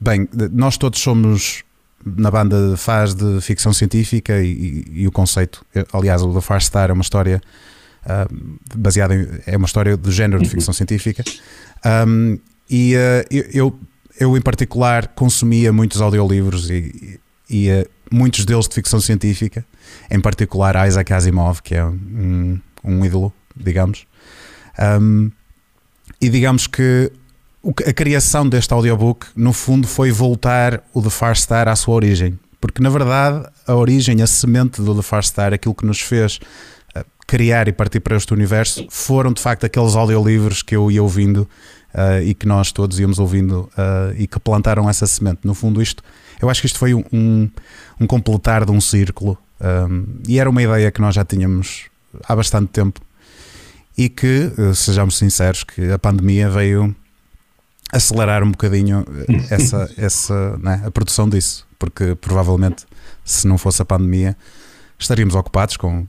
bem, 0.00 0.28
nós 0.50 0.76
todos 0.76 0.98
somos 0.98 1.62
na 2.04 2.28
banda 2.28 2.76
faz 2.76 3.14
de 3.14 3.40
ficção 3.40 3.72
científica 3.72 4.42
e, 4.42 4.50
e, 4.50 5.02
e, 5.02 5.06
o 5.06 5.12
conceito, 5.12 5.64
aliás, 5.92 6.22
o 6.22 6.32
da 6.32 6.40
Far 6.40 6.60
Star 6.60 6.90
é 6.90 6.92
uma 6.92 7.02
história 7.02 7.40
uh, 8.02 8.58
baseada 8.74 9.14
em, 9.14 9.28
é 9.46 9.56
uma 9.56 9.66
história 9.66 9.96
do 9.96 10.10
género 10.10 10.42
de 10.42 10.48
ficção 10.48 10.74
científica. 10.74 11.22
Um, 12.08 12.36
e 12.68 12.96
uh, 12.96 13.48
eu, 13.52 13.78
eu, 14.18 14.36
em 14.36 14.40
particular, 14.40 15.06
consumia 15.06 15.72
muitos 15.72 16.00
audiolivros 16.00 16.68
e, 16.68 17.20
e 17.48 17.70
uh, 17.70 17.88
muitos 18.10 18.44
deles 18.44 18.66
de 18.66 18.74
ficção 18.74 19.00
científica, 19.00 19.64
em 20.10 20.20
particular 20.20 20.84
Isaac 20.88 21.12
Asimov, 21.12 21.62
que 21.62 21.76
é 21.76 21.84
um, 21.84 22.60
um 22.82 23.04
ídolo, 23.04 23.32
digamos. 23.56 24.04
Um, 25.00 25.30
e 26.20 26.28
digamos 26.28 26.66
que 26.66 27.12
a 27.86 27.92
criação 27.92 28.48
deste 28.48 28.72
audiobook, 28.72 29.26
no 29.34 29.52
fundo, 29.52 29.86
foi 29.86 30.10
voltar 30.10 30.82
o 30.94 31.02
The 31.02 31.10
Far 31.10 31.36
Star 31.36 31.68
à 31.68 31.74
sua 31.74 31.94
origem. 31.94 32.38
Porque, 32.60 32.82
na 32.82 32.88
verdade, 32.88 33.48
a 33.66 33.74
origem, 33.74 34.22
a 34.22 34.26
semente 34.26 34.80
do 34.80 34.94
The 34.94 35.02
Far 35.02 35.24
Star, 35.24 35.52
aquilo 35.52 35.74
que 35.74 35.84
nos 35.84 36.00
fez 36.00 36.38
eh, 36.94 37.04
criar 37.26 37.68
e 37.68 37.72
partir 37.72 38.00
para 38.00 38.16
este 38.16 38.32
universo, 38.32 38.86
foram 38.88 39.32
de 39.32 39.40
facto 39.40 39.64
aqueles 39.64 39.94
audiolivros 39.94 40.62
que 40.62 40.76
eu 40.76 40.90
ia 40.90 41.02
ouvindo 41.02 41.48
uh, 41.94 42.22
e 42.22 42.34
que 42.34 42.46
nós 42.46 42.70
todos 42.70 43.00
íamos 43.00 43.18
ouvindo 43.18 43.68
uh, 43.72 44.14
e 44.16 44.26
que 44.26 44.38
plantaram 44.38 44.88
essa 44.88 45.06
semente. 45.06 45.40
No 45.44 45.54
fundo, 45.54 45.82
isto, 45.82 46.02
eu 46.40 46.48
acho 46.48 46.60
que 46.60 46.66
isto 46.66 46.78
foi 46.78 46.94
um, 46.94 47.02
um, 48.00 48.06
completar 48.06 48.64
de 48.64 48.70
um 48.70 48.80
círculo 48.80 49.36
um, 49.60 50.06
e 50.28 50.38
era 50.38 50.48
uma 50.48 50.62
ideia 50.62 50.90
que 50.90 51.00
nós 51.00 51.14
já 51.14 51.24
tínhamos 51.24 51.86
há 52.26 52.36
bastante 52.36 52.68
tempo 52.68 53.00
e 53.96 54.08
que, 54.08 54.52
eh, 54.58 54.74
sejamos 54.74 55.16
sinceros, 55.16 55.64
que 55.64 55.90
a 55.90 55.98
pandemia 55.98 56.50
veio 56.50 56.94
acelerar 57.92 58.42
um 58.42 58.50
bocadinho 58.50 59.04
eh, 59.28 59.54
essa, 59.54 59.90
essa 59.96 60.56
né, 60.58 60.82
a 60.84 60.90
produção 60.90 61.28
disso, 61.28 61.66
porque 61.78 62.14
provavelmente 62.14 62.84
se 63.24 63.46
não 63.46 63.58
fosse 63.58 63.80
a 63.82 63.84
pandemia 63.84 64.36
estaríamos 64.98 65.34
ocupados 65.34 65.76
com 65.76 66.06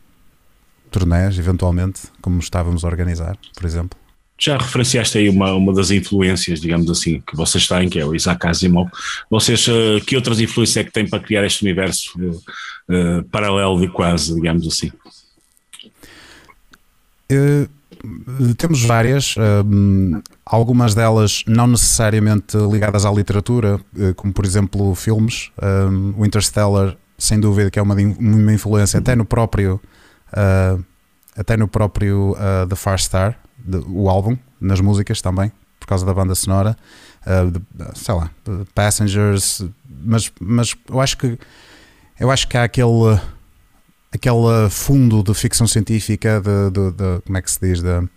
turnés, 0.89 1.37
eventualmente, 1.37 2.01
como 2.21 2.39
estávamos 2.39 2.83
a 2.83 2.87
organizar, 2.87 3.37
por 3.53 3.65
exemplo. 3.65 3.99
Já 4.39 4.55
referenciaste 4.57 5.17
aí 5.17 5.29
uma, 5.29 5.53
uma 5.53 5.73
das 5.73 5.89
influências, 5.89 6.61
digamos 6.61 6.89
assim, 6.91 7.21
que 7.21 7.35
vocês 7.35 7.67
têm, 7.67 7.89
que 7.89 7.99
é 7.99 8.05
o 8.05 8.15
Isaac 8.15 8.45
Asimov. 8.45 8.89
Vocês, 9.29 9.67
uh, 9.67 9.99
que 10.05 10.15
outras 10.15 10.39
influências 10.39 10.77
é 10.77 10.83
que 10.83 10.91
têm 10.91 11.09
para 11.09 11.19
criar 11.19 11.43
este 11.43 11.63
universo 11.63 12.13
uh, 12.19 13.23
paralelo 13.31 13.83
e 13.83 13.89
quase, 13.89 14.35
digamos 14.35 14.67
assim? 14.67 14.91
Uh, 17.31 17.67
temos 18.57 18.83
várias, 18.83 19.35
um, 19.65 20.21
algumas 20.45 20.93
delas 20.93 21.43
não 21.47 21.67
necessariamente 21.67 22.57
ligadas 22.57 23.05
à 23.05 23.11
literatura, 23.11 23.79
eh, 23.97 24.13
como 24.13 24.33
por 24.33 24.45
exemplo 24.45 24.93
filmes. 24.95 25.51
Um, 25.61 26.13
o 26.17 26.25
Interstellar, 26.25 26.95
sem 27.17 27.39
dúvida, 27.39 27.71
que 27.71 27.79
é 27.79 27.81
uma, 27.81 27.95
uma 27.95 28.53
influência 28.53 28.99
até 28.99 29.15
no 29.15 29.25
próprio, 29.25 29.81
até 31.35 31.57
no 31.57 31.67
próprio 31.67 32.35
The 32.69 32.75
Far 32.75 32.99
Star, 32.99 33.39
o 33.87 34.09
álbum, 34.09 34.37
nas 34.61 34.79
músicas 34.79 35.21
também, 35.21 35.51
por 35.79 35.87
causa 35.87 36.05
da 36.05 36.13
banda 36.13 36.35
sonora. 36.35 36.77
Sei 37.95 38.13
lá, 38.13 38.29
Passengers, 38.75 39.65
mas, 40.03 40.31
mas 40.39 40.75
eu 40.89 41.01
acho 41.01 41.17
que 41.17 41.39
eu 42.19 42.31
acho 42.31 42.47
que 42.47 42.57
há 42.57 42.63
aquele 42.63 43.19
aquele 44.11 44.69
fundo 44.69 45.23
de 45.23 45.33
ficção 45.33 45.67
científica 45.67 46.41
de, 46.41 46.71
de, 46.71 46.91
de, 46.91 47.21
como 47.25 47.37
é 47.37 47.41
que 47.41 47.51
se 47.51 47.59
diz 47.59 47.81
de, 47.81 48.07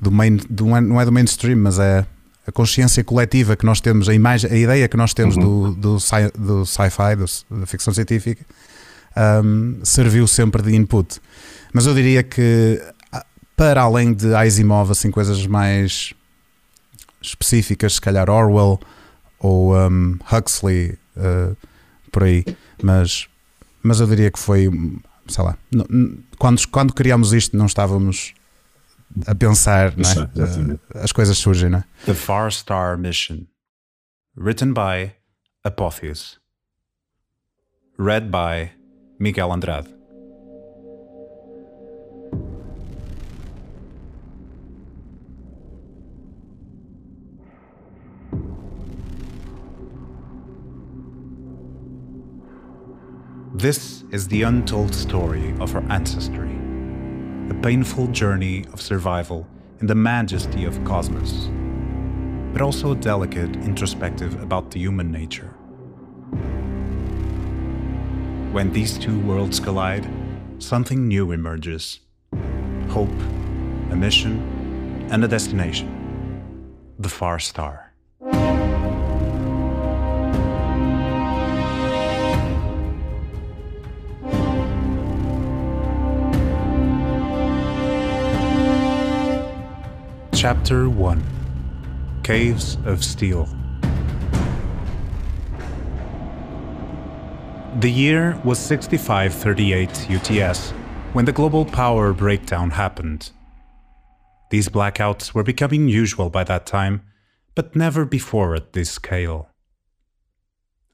do 0.00 0.10
main 0.10 0.36
do, 0.50 0.66
não 0.66 1.00
é 1.00 1.04
do 1.04 1.12
mainstream 1.12 1.58
mas 1.58 1.78
é 1.78 2.06
a 2.46 2.52
consciência 2.52 3.02
coletiva 3.02 3.56
que 3.56 3.66
nós 3.66 3.80
temos, 3.80 4.08
a 4.08 4.14
imagem, 4.14 4.50
a 4.50 4.56
ideia 4.56 4.86
que 4.86 4.96
nós 4.96 5.12
temos 5.12 5.36
uhum. 5.36 5.72
do, 5.72 5.74
do, 5.74 6.00
sci, 6.00 6.30
do 6.38 6.64
sci-fi, 6.64 7.16
da 7.50 7.66
ficção 7.66 7.92
científica, 7.92 8.46
um, 9.44 9.80
serviu 9.82 10.28
sempre 10.28 10.62
de 10.62 10.74
input. 10.74 11.20
Mas 11.72 11.86
eu 11.86 11.94
diria 11.94 12.22
que 12.22 12.80
para 13.56 13.82
além 13.82 14.12
de 14.12 14.34
Asimov, 14.34 14.92
assim, 14.92 15.10
coisas 15.10 15.44
mais 15.46 16.12
específicas, 17.20 17.94
se 17.94 18.00
calhar 18.00 18.30
Orwell 18.30 18.78
ou 19.40 19.74
um, 19.74 20.16
Huxley, 20.30 20.96
uh, 21.16 21.56
por 22.12 22.24
aí, 22.24 22.44
mas, 22.80 23.26
mas 23.82 23.98
eu 23.98 24.06
diria 24.06 24.30
que 24.30 24.38
foi, 24.38 24.70
sei 25.28 25.44
lá, 25.44 25.56
quando, 26.38 26.68
quando 26.68 26.92
criámos 26.92 27.32
isto 27.32 27.56
não 27.56 27.66
estávamos 27.66 28.34
a 29.26 29.34
pensar, 29.34 29.94
não 29.96 30.10
é? 30.10 30.72
Uh, 30.74 30.80
as 30.94 31.12
coisas 31.12 31.38
surgem, 31.38 31.70
não 31.70 31.78
é? 31.78 31.84
The 32.04 32.14
Far 32.14 32.52
Star 32.52 32.98
Mission, 32.98 33.46
written 34.36 34.72
by 34.72 35.12
Apotheus, 35.64 36.38
read 37.98 38.30
by 38.30 38.72
Miguel 39.18 39.52
Andrade. 39.52 39.95
This 53.58 54.04
is 54.10 54.28
the 54.28 54.42
untold 54.42 54.94
story 54.94 55.54
of 55.60 55.74
our 55.74 55.82
ancestry, 55.90 56.54
a 57.48 57.54
painful 57.62 58.08
journey 58.08 58.66
of 58.74 58.82
survival 58.82 59.46
in 59.80 59.86
the 59.86 59.94
majesty 59.94 60.66
of 60.66 60.84
cosmos, 60.84 61.48
but 62.52 62.60
also 62.60 62.92
a 62.92 62.96
delicate 62.96 63.56
introspective 63.56 64.42
about 64.42 64.70
the 64.70 64.78
human 64.78 65.10
nature. 65.10 65.54
When 68.52 68.74
these 68.74 68.98
two 68.98 69.18
worlds 69.20 69.58
collide, 69.58 70.06
something 70.58 71.08
new 71.08 71.32
emerges 71.32 72.00
hope, 72.90 73.08
a 73.90 73.96
mission, 73.96 75.08
and 75.10 75.24
a 75.24 75.28
destination 75.28 75.88
the 76.98 77.08
far 77.08 77.38
star. 77.38 77.85
Chapter 90.46 90.88
1 90.88 92.20
Caves 92.22 92.78
of 92.84 93.02
Steel 93.02 93.48
The 97.80 97.90
year 97.90 98.40
was 98.44 98.60
6538 98.60 100.08
UTS 100.08 100.70
when 101.14 101.24
the 101.24 101.32
global 101.32 101.64
power 101.64 102.12
breakdown 102.12 102.70
happened. 102.70 103.32
These 104.50 104.68
blackouts 104.68 105.34
were 105.34 105.42
becoming 105.42 105.88
usual 105.88 106.30
by 106.30 106.44
that 106.44 106.64
time, 106.64 107.02
but 107.56 107.74
never 107.74 108.04
before 108.04 108.54
at 108.54 108.72
this 108.72 108.92
scale. 108.92 109.48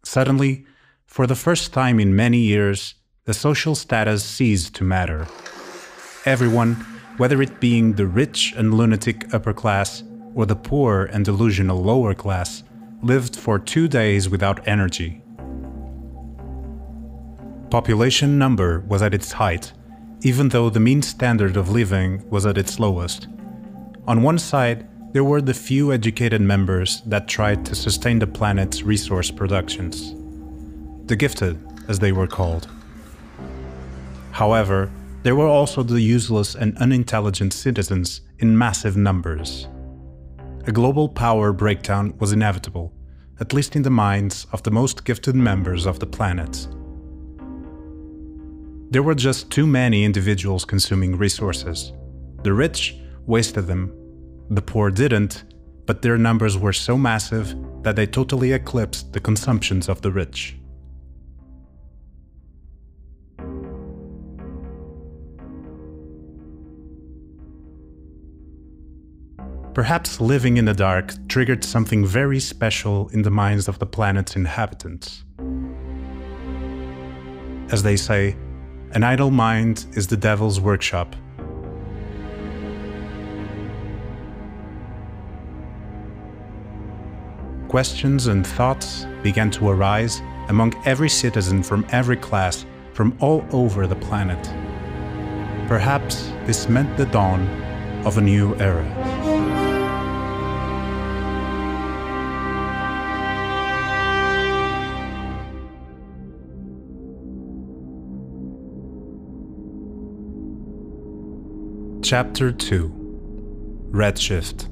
Suddenly, 0.03 0.65
for 1.05 1.27
the 1.27 1.37
first 1.37 1.75
time 1.75 2.01
in 2.01 2.17
many 2.17 2.39
years, 2.39 2.95
the 3.27 3.35
social 3.35 3.75
status 3.75 4.25
ceased 4.25 4.75
to 4.77 4.85
matter. 4.85 5.27
Everyone 6.25 6.87
whether 7.17 7.43
it 7.43 7.61
being 7.61 7.93
the 7.93 8.07
rich 8.07 8.55
and 8.57 8.75
lunatic 8.75 9.33
upper 9.35 9.53
class 9.53 10.03
or 10.35 10.47
the 10.47 10.57
poor 10.57 11.05
and 11.13 11.25
delusional 11.25 11.83
lower 11.83 12.15
class, 12.15 12.63
lived 13.03 13.37
for 13.37 13.59
two 13.59 13.89
days 13.89 14.29
without 14.29 14.67
energy. 14.67 15.23
Population 17.71 18.39
number 18.39 18.81
was 18.81 19.03
at 19.03 19.15
its 19.15 19.33
height, 19.33 19.73
even 20.23 20.49
though 20.49 20.71
the 20.71 20.81
mean 20.81 21.03
standard 21.03 21.57
of 21.57 21.71
living 21.71 22.29
was 22.31 22.47
at 22.47 22.59
its 22.59 22.79
lowest. 22.79 23.29
On 24.07 24.23
one 24.23 24.39
side, 24.39 24.87
there 25.13 25.25
were 25.25 25.43
the 25.43 25.55
few 25.55 25.93
educated 25.93 26.41
members 26.41 27.03
that 27.07 27.29
tried 27.29 27.67
to 27.67 27.75
sustain 27.75 28.19
the 28.19 28.27
planet's 28.27 28.83
resource 28.83 29.31
productions. 29.31 30.15
The 31.07 31.17
gifted, 31.17 31.59
as 31.89 31.99
they 31.99 32.13
were 32.13 32.27
called. 32.27 32.69
However, 34.31 34.91
there 35.23 35.37
were 35.37 35.47
also 35.47 35.83
the 35.83 36.01
useless 36.01 36.55
and 36.55 36.77
unintelligent 36.79 37.53
citizens 37.53 38.23
in 38.39 38.59
massive 38.59 38.97
numbers. 38.97 39.69
A 40.67 40.73
global 40.73 41.09
power 41.09 41.53
breakdown 41.53 42.15
was 42.19 42.33
inevitable, 42.33 42.93
at 43.41 43.53
least 43.53 43.77
in 43.77 43.83
the 43.83 43.91
minds 43.91 44.47
of 44.53 44.63
the 44.63 44.71
most 44.71 45.05
gifted 45.05 45.35
members 45.35 45.87
of 45.87 45.99
the 45.99 46.07
planet. 46.07 46.67
There 48.91 49.03
were 49.03 49.15
just 49.15 49.51
too 49.51 49.67
many 49.67 50.05
individuals 50.05 50.65
consuming 50.65 51.17
resources. 51.17 51.93
The 52.43 52.53
rich 52.53 52.97
wasted 53.27 53.67
them, 53.67 53.93
the 54.51 54.63
poor 54.63 54.91
didn't, 54.91 55.45
but 55.87 56.03
their 56.03 56.19
numbers 56.19 56.59
were 56.59 56.73
so 56.73 56.99
massive 56.99 57.55
that 57.83 57.97
they 57.97 58.07
totally 58.07 58.53
eclipsed 58.53 59.13
the 59.13 59.21
consumptions 59.21 59.89
of 59.89 60.03
the 60.03 60.11
rich. 60.11 60.57
Perhaps 69.75 70.21
living 70.21 70.59
in 70.59 70.67
the 70.67 70.75
dark 70.75 71.15
triggered 71.29 71.65
something 71.65 72.05
very 72.05 72.39
special 72.39 73.09
in 73.09 73.23
the 73.23 73.31
minds 73.31 73.69
of 73.69 73.79
the 73.79 73.87
planet's 73.87 74.37
inhabitants. 74.37 75.25
As 77.71 77.83
they 77.83 77.97
say, 77.97 78.37
an 78.91 79.03
idle 79.03 79.31
mind 79.31 79.87
is 79.93 80.07
the 80.07 80.17
devil's 80.17 80.61
workshop. 80.61 81.17
Questions 87.69 88.27
and 88.27 88.47
thoughts 88.47 89.07
began 89.23 89.51
to 89.53 89.71
arise 89.71 90.21
among 90.49 90.75
every 90.85 91.09
citizen 91.09 91.63
from 91.63 91.87
every 91.89 92.19
class 92.19 92.67
from 92.93 93.17
all 93.21 93.43
over 93.53 93.87
the 93.87 93.97
planet. 93.97 94.45
Perhaps 95.67 96.27
this 96.45 96.69
meant 96.69 96.95
the 96.99 97.07
dawn 97.07 97.49
of 98.05 98.19
a 98.19 98.21
new 98.21 98.55
era. 98.57 99.62
Chapter 112.05 112.51
2 112.51 113.91
Redshift 113.93 114.69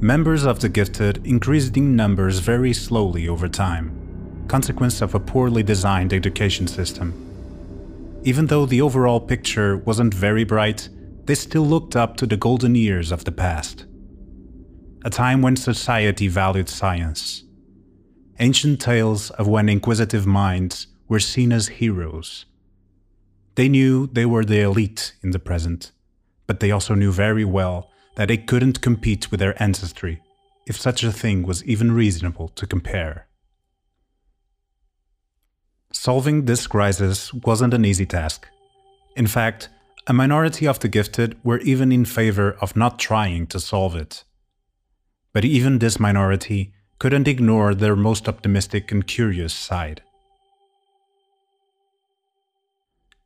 Members 0.00 0.44
of 0.44 0.60
the 0.60 0.70
Gifted 0.70 1.26
increased 1.26 1.76
in 1.76 1.94
numbers 1.94 2.38
very 2.38 2.72
slowly 2.72 3.28
over 3.28 3.46
time, 3.46 4.46
consequence 4.48 5.02
of 5.02 5.14
a 5.14 5.20
poorly 5.20 5.62
designed 5.62 6.14
education 6.14 6.66
system. 6.66 7.12
Even 8.22 8.46
though 8.46 8.64
the 8.64 8.80
overall 8.80 9.20
picture 9.20 9.76
wasn't 9.76 10.14
very 10.14 10.44
bright, 10.44 10.88
they 11.26 11.34
still 11.34 11.66
looked 11.66 11.94
up 11.94 12.16
to 12.16 12.26
the 12.26 12.38
golden 12.38 12.74
years 12.74 13.12
of 13.12 13.26
the 13.26 13.32
past. 13.32 13.84
A 15.04 15.10
time 15.10 15.42
when 15.42 15.56
society 15.56 16.26
valued 16.26 16.70
science. 16.70 17.44
Ancient 18.38 18.80
tales 18.80 19.28
of 19.32 19.46
when 19.46 19.68
inquisitive 19.68 20.26
minds 20.26 20.86
were 21.06 21.20
seen 21.20 21.52
as 21.52 21.68
heroes 21.68 22.46
they 23.54 23.68
knew 23.68 24.06
they 24.08 24.26
were 24.26 24.44
the 24.44 24.60
elite 24.60 25.14
in 25.22 25.30
the 25.30 25.38
present, 25.38 25.92
but 26.46 26.60
they 26.60 26.70
also 26.70 26.94
knew 26.94 27.12
very 27.12 27.44
well 27.44 27.90
that 28.16 28.28
they 28.28 28.36
couldn't 28.36 28.80
compete 28.80 29.30
with 29.30 29.40
their 29.40 29.60
ancestry, 29.62 30.22
if 30.66 30.78
such 30.78 31.02
a 31.02 31.12
thing 31.12 31.42
was 31.42 31.64
even 31.64 31.92
reasonable 31.92 32.48
to 32.48 32.66
compare. 32.66 33.26
Solving 35.92 36.44
this 36.44 36.66
crisis 36.66 37.32
wasn't 37.32 37.74
an 37.74 37.84
easy 37.84 38.06
task. 38.06 38.48
In 39.16 39.26
fact, 39.26 39.68
a 40.06 40.12
minority 40.12 40.66
of 40.66 40.80
the 40.80 40.88
gifted 40.88 41.36
were 41.44 41.60
even 41.60 41.92
in 41.92 42.04
favor 42.04 42.56
of 42.60 42.76
not 42.76 42.98
trying 42.98 43.46
to 43.46 43.60
solve 43.60 43.96
it. 43.96 44.24
But 45.32 45.44
even 45.44 45.78
this 45.78 45.98
minority 45.98 46.74
couldn't 46.98 47.28
ignore 47.28 47.74
their 47.74 47.96
most 47.96 48.28
optimistic 48.28 48.92
and 48.92 49.06
curious 49.06 49.54
side. 49.54 50.02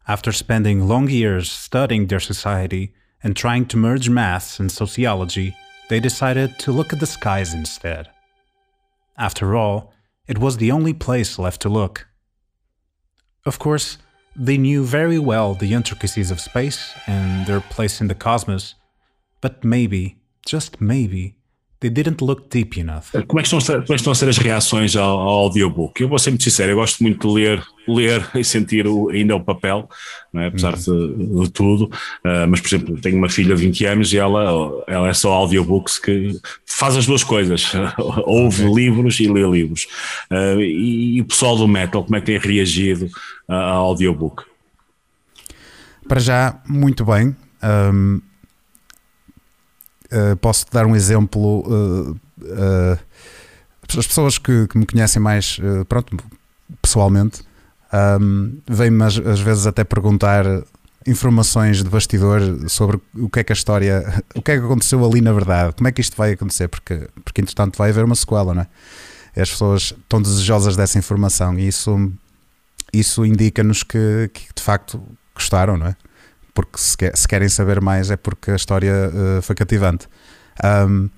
After 0.09 0.33
spending 0.33 0.89
long 0.89 1.11
years 1.11 1.53
studying 1.53 2.07
their 2.07 2.19
society 2.19 2.95
and 3.23 3.37
trying 3.37 3.67
to 3.67 3.77
merge 3.77 4.09
maths 4.09 4.59
and 4.59 4.73
sociology, 4.73 5.55
they 5.91 6.01
decided 6.01 6.59
to 6.61 6.73
look 6.73 6.95
at 6.95 7.01
the 7.01 7.07
skies 7.07 7.53
instead. 7.53 8.09
After 9.19 9.55
all, 9.55 9.93
it 10.27 10.39
was 10.39 10.57
the 10.57 10.73
only 10.73 10.95
place 10.95 11.39
left 11.39 11.61
to 11.63 11.69
look. 11.69 12.09
Of 13.45 13.59
course, 13.59 13.99
they 14.35 14.57
knew 14.57 14.83
very 14.83 15.19
well 15.19 15.53
the 15.53 15.75
intricacies 15.75 16.31
of 16.31 16.41
space 16.41 16.95
and 17.07 17.47
their 17.47 17.61
place 17.61 18.01
in 18.01 18.09
the 18.09 18.15
cosmos, 18.15 18.77
but 19.43 19.63
maybe, 19.63 20.17
just 20.47 20.81
maybe, 20.81 21.38
they 21.81 21.91
didn't 21.91 22.23
look 22.25 22.49
deep 22.51 22.79
enough. 22.79 23.13
Como 23.27 23.39
é 23.39 23.43
que 23.43 23.55
estão, 23.55 23.61
como 23.61 23.83
é 23.83 23.87
que 23.87 23.95
estão 23.95 24.13
a 24.13 24.15
ser 24.15 24.29
as 24.29 24.39
reações 24.39 24.97
ao, 24.97 25.19
ao, 25.21 25.29
audiobook? 25.29 26.01
Eu 26.01 26.09
vou 26.09 26.19
ser 26.19 26.31
muito 26.31 26.45
sincero, 26.45 26.73
eu 26.73 26.77
gosto 26.77 27.03
muito 27.03 27.29
de 27.29 27.35
ler, 27.35 27.63
ler 27.87 28.29
e 28.35 28.43
sentir 28.43 28.87
o, 28.87 29.11
ainda 29.11 29.37
o 29.37 29.41
papel, 29.41 29.89
é? 30.35 30.47
apesar 30.47 30.75
uhum. 30.75 31.41
de, 31.41 31.45
de, 31.45 31.51
tudo. 31.51 31.85
Uh, 32.25 32.49
mas, 32.49 32.61
por 32.61 32.69
exemplo, 32.69 33.01
tenho 33.01 33.17
uma 33.17 33.29
filha 33.29 33.55
de 33.55 33.63
20 33.63 33.85
anos 33.87 34.13
e 34.13 34.19
ela, 34.19 34.85
ela 34.89 35.09
é 35.09 35.15
só 35.15 35.33
audiobooks 35.33 35.99
que 35.99 36.39
faz 36.67 36.97
as 36.97 37.07
duas 37.07 37.23
coisas, 37.23 37.73
ouve 38.25 38.65
okay. 38.65 38.75
livros 38.75 39.21
e 39.21 39.29
lê 39.29 39.49
livros. 39.49 39.87
Uh, 40.31 40.61
e, 40.61 41.17
e, 41.17 41.21
o 41.21 41.25
pessoal 41.25 41.57
do 41.57 41.69
metal, 41.69 42.03
como 42.03 42.17
é 42.17 42.21
que 42.21 42.27
tem 42.27 42.39
reagido 42.39 43.07
uh, 43.49 43.53
ao 43.53 43.85
audiobook? 43.87 44.43
Para 46.09 46.21
já, 46.21 46.61
muito 46.67 47.05
bem. 47.05 47.37
Um, 47.63 48.21
uh, 50.13 50.37
posso 50.37 50.67
dar 50.71 50.87
um 50.87 50.95
exemplo. 50.95 51.61
Uh, 51.67 52.21
uh, 52.43 52.99
as 53.97 54.07
pessoas 54.07 54.39
que, 54.39 54.67
que, 54.67 54.77
me 54.77 54.85
conhecem 54.85 55.21
mais, 55.21 55.59
pronto, 55.89 56.15
pessoalmente, 56.83 57.41
um, 58.21 58.59
vêm-me 58.69 59.03
às, 59.03 59.17
às, 59.17 59.41
vezes 59.41 59.67
até 59.67 59.83
perguntar 59.83 60.45
informações 61.07 61.83
de 61.83 61.89
bastidor 61.89 62.41
sobre 62.69 63.01
o 63.17 63.31
que 63.31 63.41
é 63.41 63.45
que 63.45 63.51
a 63.51 63.55
história, 63.55 64.23
o 64.35 64.43
que 64.43 64.51
é 64.51 64.59
que 64.59 64.65
aconteceu 64.65 65.03
ali 65.03 65.23
na 65.23 65.33
verdade, 65.33 65.75
como 65.75 65.89
é 65.89 65.93
que 65.93 66.03
isto 66.03 66.15
vai 66.19 66.33
acontecer, 66.33 66.69
porque, 66.69 67.09
porque 67.25 67.41
entretanto 67.41 67.79
vai 67.79 67.89
haver 67.89 68.05
uma 68.05 68.15
sequela, 68.15 68.53
não 68.53 68.61
é? 68.61 69.41
As 69.41 69.51
pessoas 69.51 69.95
estão 69.99 70.21
desejosas 70.21 70.77
dessa 70.77 70.99
informação 70.99 71.59
e 71.59 71.67
isso, 71.67 72.13
isso 72.93 73.25
indica-nos 73.25 73.83
que, 73.83 74.31
que 74.35 74.49
de 74.55 74.63
facto 74.63 75.03
gostaram, 75.35 75.79
não 75.79 75.87
é? 75.87 75.97
Porque 76.59 76.77
se, 76.77 76.97
quer, 76.97 77.17
se, 77.17 77.29
querem 77.29 77.49
saber 77.49 77.81
mais 77.81 78.11
é 78.11 78.17
porque 78.17 78.51
a 78.51 78.57
história 78.57 78.93
uh, 79.15 79.41
foi 79.43 79.55
cativante. 79.55 80.09
Um, 80.89 81.09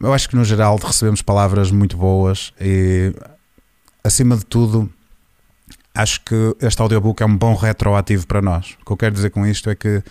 eu 0.00 0.14
acho 0.14 0.28
que 0.28 0.36
no 0.36 0.44
geral 0.44 0.76
recebemos 0.76 1.22
palavras 1.22 1.72
muito 1.72 1.96
boas 1.96 2.52
e 2.60 3.12
acima 4.04 4.36
de 4.36 4.46
tudo 4.46 4.88
acho 5.92 6.20
que 6.20 6.56
este 6.60 6.80
audiobook 6.80 7.20
é 7.20 7.26
um 7.26 7.36
bom 7.36 7.56
retroativo 7.56 8.28
para 8.28 8.40
nós. 8.40 8.76
O 8.80 8.84
que 8.86 8.92
eu 8.92 8.96
quero 8.96 9.12
dizer 9.12 9.30
com 9.30 9.44
isto 9.44 9.68
é 9.68 9.74
que 9.74 10.04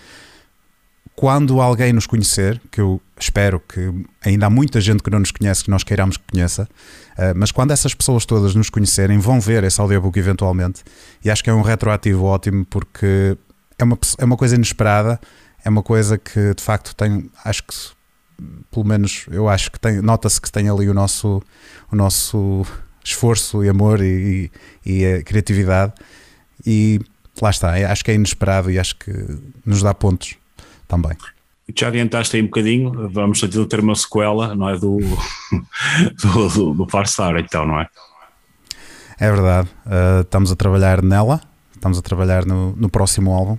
quando 1.16 1.62
alguém 1.62 1.94
nos 1.94 2.06
conhecer, 2.06 2.62
que 2.70 2.82
eu 2.82 3.00
espero 3.18 3.62
que 3.62 3.94
ainda 4.26 4.48
há 4.48 4.50
muita 4.50 4.82
gente 4.82 5.02
que 5.02 5.10
não 5.10 5.20
nos 5.20 5.32
conhece, 5.32 5.64
que 5.64 5.72
nós 5.72 5.86
queiramos 5.86 6.18
que 6.18 6.24
conheça, 6.34 6.64
uh, 7.18 7.34
mas 7.34 7.50
quando 7.50 7.72
essas 7.72 7.94
pessoas 7.96 8.26
todas 8.26 8.54
nos 8.54 8.70
conhecerem, 8.70 9.20
vão 9.20 9.40
ver 9.40 9.64
esse 9.64 9.80
audiobook 9.80 10.20
eventualmente, 10.20 10.84
e 11.24 11.32
acho 11.32 11.42
que 11.42 11.50
é 11.50 11.54
um 11.54 11.62
retroativo 11.62 12.26
ótimo 12.26 12.66
porque 12.66 13.38
é 13.78 13.84
uma, 13.84 13.98
é 14.18 14.26
uma 14.26 14.38
coisa 14.38 14.56
inesperada, 14.56 15.20
é 15.64 15.70
uma 15.70 15.84
coisa 15.84 16.18
que 16.18 16.54
de 16.54 16.64
facto 16.64 16.96
tem, 16.96 17.30
acho 17.44 17.64
que 17.64 17.74
pelo 18.72 18.86
menos 18.86 19.26
eu 19.32 19.48
acho 19.48 19.72
que 19.72 19.80
tem, 19.80 20.02
nota-se 20.02 20.40
que 20.40 20.52
tem 20.52 20.70
ali 20.70 20.90
o 20.90 20.94
nosso, 20.94 21.42
o 21.92 21.96
nosso 21.96 22.66
esforço 23.04 23.64
e 23.64 23.70
amor 23.70 24.02
e, 24.02 24.52
e, 24.86 25.00
e 25.00 25.06
a 25.06 25.24
criatividade 25.24 25.94
e 26.66 27.00
lá 27.42 27.50
está, 27.50 27.78
é, 27.78 27.86
acho 27.86 28.04
que 28.04 28.12
é 28.12 28.16
inesperado 28.16 28.72
e 28.72 28.80
acho 28.80 28.96
que 28.96 29.12
nos 29.66 29.82
dá 29.82 29.94
pontos 29.94 30.36
também. 30.88 31.16
Já 31.76 31.88
adiantaste 31.88 32.36
aí 32.36 32.44
um 32.44 32.46
bocadinho, 32.46 33.10
vamos 33.10 33.42
ter 33.42 33.80
uma 33.80 33.96
sequela, 33.96 34.54
não 34.56 34.70
é? 34.70 34.78
Do, 34.78 35.00
do, 36.22 36.50
do, 36.50 36.74
do 36.76 36.90
Far 36.90 37.08
Star, 37.08 37.36
então, 37.38 37.66
não 37.66 37.80
é? 37.80 37.88
É 39.20 39.32
verdade, 39.32 39.70
uh, 39.86 40.22
estamos 40.22 40.52
a 40.52 40.56
trabalhar 40.56 41.02
nela, 41.02 41.42
estamos 41.74 41.98
a 41.98 42.02
trabalhar 42.02 42.46
no, 42.46 42.76
no 42.76 42.90
próximo 42.90 43.32
álbum. 43.34 43.58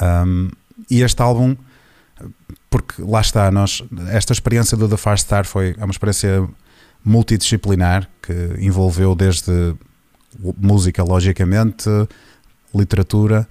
Um, 0.00 0.50
e 0.90 1.02
este 1.02 1.20
álbum, 1.22 1.56
porque 2.68 3.02
lá 3.02 3.20
está, 3.20 3.50
nós, 3.50 3.82
esta 4.08 4.32
experiência 4.32 4.76
do 4.76 4.88
The 4.88 4.96
Far 4.96 5.18
Star 5.18 5.44
foi 5.44 5.74
é 5.78 5.84
uma 5.84 5.90
experiência 5.90 6.48
multidisciplinar 7.04 8.08
que 8.22 8.32
envolveu 8.58 9.14
desde 9.14 9.74
música, 10.58 11.02
logicamente, 11.02 11.88
literatura, 12.74 13.48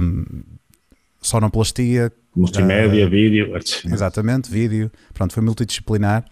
um, 0.00 0.24
sonoplastia, 1.20 2.12
multimédia, 2.34 3.06
uh, 3.06 3.10
vídeo, 3.10 3.52
exatamente, 3.86 4.50
vídeo, 4.50 4.90
pronto, 5.12 5.34
foi 5.34 5.42
multidisciplinar, 5.42 6.24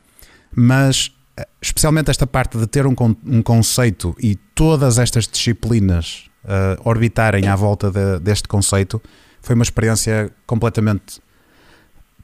mas 0.54 1.12
especialmente 1.60 2.10
esta 2.10 2.26
parte 2.26 2.56
de 2.56 2.66
ter 2.66 2.86
um, 2.86 2.94
um 3.26 3.42
conceito 3.42 4.16
e 4.20 4.36
todas 4.54 4.98
estas 4.98 5.26
disciplinas 5.26 6.27
uh, 6.44 6.88
orbitarem 6.88 7.48
à 7.48 7.56
volta 7.56 7.90
de, 7.90 8.18
deste 8.20 8.48
conceito, 8.48 9.00
foi 9.40 9.54
uma 9.54 9.62
experiência 9.62 10.30
completamente. 10.46 11.20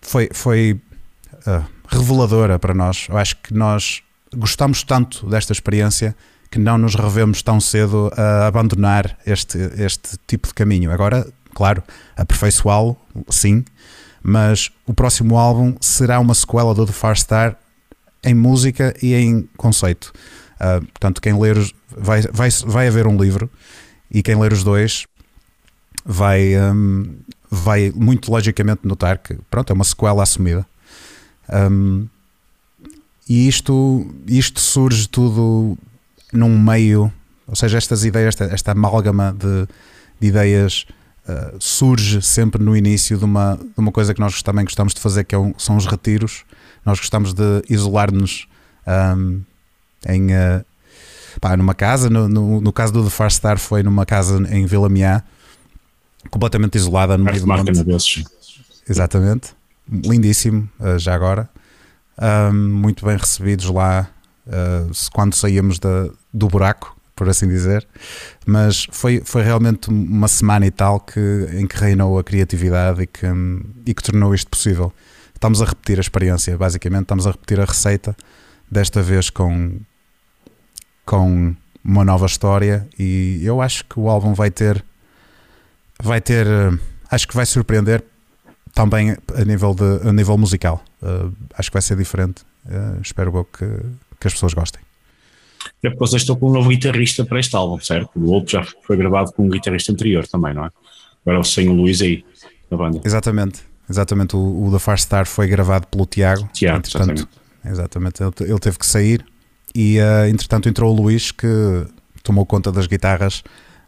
Foi, 0.01 0.29
foi 0.33 0.81
uh, 1.47 1.65
reveladora 1.89 2.59
para 2.59 2.75
nós. 2.75 3.07
Eu 3.09 3.17
acho 3.17 3.37
que 3.37 3.55
nós 3.55 4.03
gostamos 4.35 4.83
tanto 4.83 5.27
desta 5.27 5.53
experiência 5.53 6.15
que 6.51 6.59
não 6.59 6.79
nos 6.79 6.95
revemos 6.95 7.43
tão 7.43 7.61
cedo 7.61 8.13
a 8.17 8.47
abandonar 8.47 9.19
este, 9.27 9.59
este 9.77 10.17
tipo 10.27 10.49
de 10.49 10.55
caminho. 10.55 10.91
Agora, 10.91 11.27
claro, 11.53 11.83
aperfeiçoá-lo, 12.17 12.97
sim, 13.29 13.65
mas 14.23 14.71
o 14.87 14.95
próximo 14.95 15.37
álbum 15.37 15.75
será 15.81 16.21
uma 16.21 16.35
sequela 16.35 16.75
do 16.75 16.87
The 16.87 16.93
Far 16.93 17.17
Star 17.17 17.57
em 18.23 18.35
música 18.35 18.95
e 19.03 19.15
em 19.15 19.49
conceito. 19.57 20.13
Uh, 20.55 20.85
portanto, 20.87 21.21
quem 21.21 21.39
ler 21.39 21.57
vai, 21.97 22.23
vai, 22.33 22.49
vai 22.67 22.89
haver 22.89 23.07
um 23.07 23.17
livro 23.17 23.51
e 24.15 24.23
quem 24.23 24.41
ler 24.41 24.53
os 24.53 24.63
dois 24.63 25.07
vai, 26.05 26.57
um, 26.57 27.15
vai 27.51 27.93
muito 27.95 28.31
logicamente 28.31 28.87
notar 28.87 29.19
que 29.19 29.37
pronto, 29.51 29.71
é 29.71 29.75
uma 29.75 29.85
sequela 29.85 30.23
assumida. 30.23 30.65
Um, 31.53 32.07
e 33.29 33.49
isto, 33.49 34.07
isto 34.27 34.61
surge 34.61 35.09
tudo 35.09 35.77
num 36.33 36.59
meio, 36.59 37.13
ou 37.47 37.57
seja, 37.57 37.77
estas 37.77 38.05
ideias, 38.05 38.29
esta, 38.29 38.45
esta 38.45 38.73
amálgama 38.73 39.37
de, 39.37 39.67
de 40.21 40.29
ideias 40.29 40.87
uh, 41.29 41.57
surge 41.59 42.23
sempre 42.23 42.63
no 42.63 42.77
início 42.77 43.19
de 43.19 43.25
uma, 43.25 43.57
de 43.57 43.79
uma 43.79 43.93
coisa 43.93 44.15
que 44.15 44.21
nós 44.21 44.43
também 44.43 44.65
gostamos 44.65 44.95
de 44.95 45.01
fazer, 45.01 45.25
que 45.25 45.35
é 45.35 45.39
um, 45.39 45.53
são 45.59 45.77
os 45.77 45.87
retiros 45.87 46.45
nós 46.85 46.99
gostamos 46.99 47.33
de 47.33 47.63
isolar-nos 47.69 48.47
um, 49.17 49.43
em 50.07 50.27
uh, 50.33 50.65
pá, 51.45 51.57
numa 51.59 51.75
casa. 51.75 52.09
No, 52.09 52.27
no, 52.27 52.61
no, 52.63 52.73
caso 52.73 52.91
do 52.91 53.05
The 53.05 53.11
Far 53.11 53.31
Star 53.31 53.59
foi 53.59 53.83
numa 53.83 54.07
casa 54.07 54.43
em 54.51 54.65
Vila 54.65 54.89
Miá, 54.89 55.23
completamente 56.31 56.77
isolada 56.77 57.19
no 57.19 57.25
meio 57.25 57.39
do 57.39 57.47
monte. 57.47 58.25
Exatamente, 58.89 59.55
lindíssimo 59.87 60.69
uh, 60.81 60.99
já 60.99 61.15
agora. 61.15 61.49
Muito 62.51 63.05
bem 63.05 63.17
recebidos 63.17 63.67
lá 63.67 64.09
uh, 64.47 64.91
quando 65.13 65.35
saímos 65.35 65.79
da, 65.79 66.09
do 66.33 66.49
buraco, 66.49 66.97
por 67.15 67.29
assim 67.29 67.47
dizer. 67.47 67.87
Mas 68.47 68.87
foi, 68.91 69.21
foi 69.23 69.43
realmente 69.43 69.91
uma 69.91 70.29
semana 70.29 70.65
e 70.65 70.71
tal 70.71 70.99
que, 70.99 71.49
em 71.53 71.67
que 71.67 71.77
reinou 71.77 72.19
a 72.19 72.25
criatividade 72.25 73.03
e 73.03 73.07
que, 73.07 73.27
e 73.85 73.93
que 73.93 74.03
tornou 74.03 74.35
isto 74.35 74.49
possível 74.49 74.93
estamos 75.35 75.61
a 75.61 75.67
repetir 75.67 75.99
a 75.99 76.01
experiência, 76.01 76.57
basicamente, 76.57 77.03
estamos 77.03 77.27
a 77.27 77.33
repetir 77.33 77.61
a 77.61 77.67
receita, 77.67 78.17
desta 78.71 79.03
vez 79.03 79.29
com, 79.29 79.79
com 81.05 81.55
uma 81.85 82.05
nova 82.05 82.27
história 82.27 82.87
e 82.99 83.41
eu 83.43 83.61
acho 83.61 83.85
que 83.85 83.99
o 83.99 84.09
álbum 84.09 84.33
vai 84.33 84.51
ter 84.51 84.85
vai 86.03 86.21
ter 86.21 86.47
acho 87.11 87.29
que 87.29 87.35
vai 87.35 87.47
surpreender 87.47 88.03
também 88.73 89.17
a 89.35 89.45
nível 89.45 89.75
de 89.75 90.09
a 90.09 90.13
nível 90.13 90.39
musical 90.39 90.83
uh, 91.03 91.33
acho 91.57 91.71
que 91.71 91.75
vai 91.75 91.83
ser 91.83 91.97
diferente 91.97 92.43
uh, 92.67 93.01
espero 93.03 93.47
que, 93.53 93.67
que 94.19 94.27
as 94.27 94.33
pessoas 94.33 94.55
gostem 94.55 94.81
é 95.83 95.89
porque 95.89 95.99
vocês 95.99 96.23
estão 96.23 96.37
com 96.37 96.51
um 96.51 96.53
novo 96.53 96.69
guitarrista 96.69 97.25
para 97.25 97.41
este 97.41 97.57
álbum, 97.57 97.81
certo? 97.81 98.11
O 98.17 98.31
outro 98.33 98.53
já 98.53 98.67
foi 98.83 98.99
gravado 98.99 99.33
com 99.33 99.47
um 99.47 99.49
guitarrista 99.49 99.93
anterior 99.93 100.27
também, 100.27 100.53
não 100.53 100.67
é? 100.67 100.71
Agora 101.25 101.41
o 101.41 101.73
Luís 101.73 102.03
aí 102.03 102.23
na 102.71 102.77
banda. 102.77 103.01
Exatamente, 103.03 103.63
Exatamente, 103.89 104.35
o, 104.35 104.67
o 104.67 104.73
The 104.73 104.79
Far 104.79 104.99
Star 104.99 105.27
foi 105.27 105.47
gravado 105.47 105.87
pelo 105.87 106.07
Tiago. 106.07 106.49
Tiago, 106.53 106.83
exatamente. 106.87 107.29
exatamente 107.65 108.23
ele, 108.23 108.33
ele, 108.41 108.59
teve 108.59 108.79
que 108.79 108.87
sair 108.87 109.25
e 109.75 109.99
uh, 109.99 110.29
entretanto 110.29 110.69
entrou 110.69 110.93
o 110.93 111.03
Luís 111.03 111.33
que 111.33 111.47
tomou 112.23 112.47
conta 112.47 112.71
das 112.71 112.87
guitarras 112.87 113.43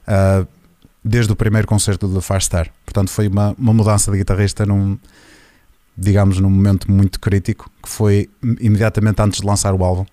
uh, 0.09 0.46
desde 1.05 1.33
o 1.33 1.37
primeiro 1.37 1.66
concerto 1.66 2.09
do 2.09 2.16
The 2.16 2.20
Far 2.20 2.42
Star. 2.42 2.68
Portanto, 2.85 3.11
foi 3.11 3.29
uma, 3.29 3.55
uma 3.57 3.72
mudança 3.72 4.11
de 4.11 4.18
guitarrista 4.18 4.66
num, 4.66 4.99
digamos, 5.96 6.40
num 6.40 6.51
momento 6.51 6.90
muito 6.90 7.20
crítico 7.20 7.70
que 7.83 7.88
foi 7.88 8.29
imediatamente 8.61 9.22
antes 9.22 9.40
de 9.40 9.46
lançar 9.46 9.72
o 9.75 9.85
álbum. 9.85 10.05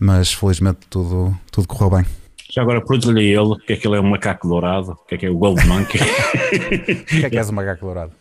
Mas 0.00 0.32
felizmente 0.32 0.80
tudo, 0.90 1.36
tudo 1.50 1.66
correu 1.68 1.90
bem. 1.90 2.06
Já 2.50 2.62
agora 2.62 2.80
pergunto-lhe 2.80 3.24
ele 3.24 3.38
o 3.40 3.56
que 3.56 3.74
é 3.74 3.76
que 3.76 3.86
ele 3.86 3.96
é 3.96 4.00
um 4.00 4.08
macaco 4.08 4.48
dourado, 4.48 4.92
o 4.92 5.06
que 5.06 5.14
é 5.14 5.18
que 5.18 5.26
é 5.26 5.30
o 5.30 5.36
Gold 5.36 5.64
Monkey. 5.66 6.00
o 6.00 7.04
que 7.04 7.26
é 7.26 7.30
que 7.30 7.36
és 7.38 7.50
um 7.50 7.52
macaco 7.52 7.84
dourado? 7.84 8.12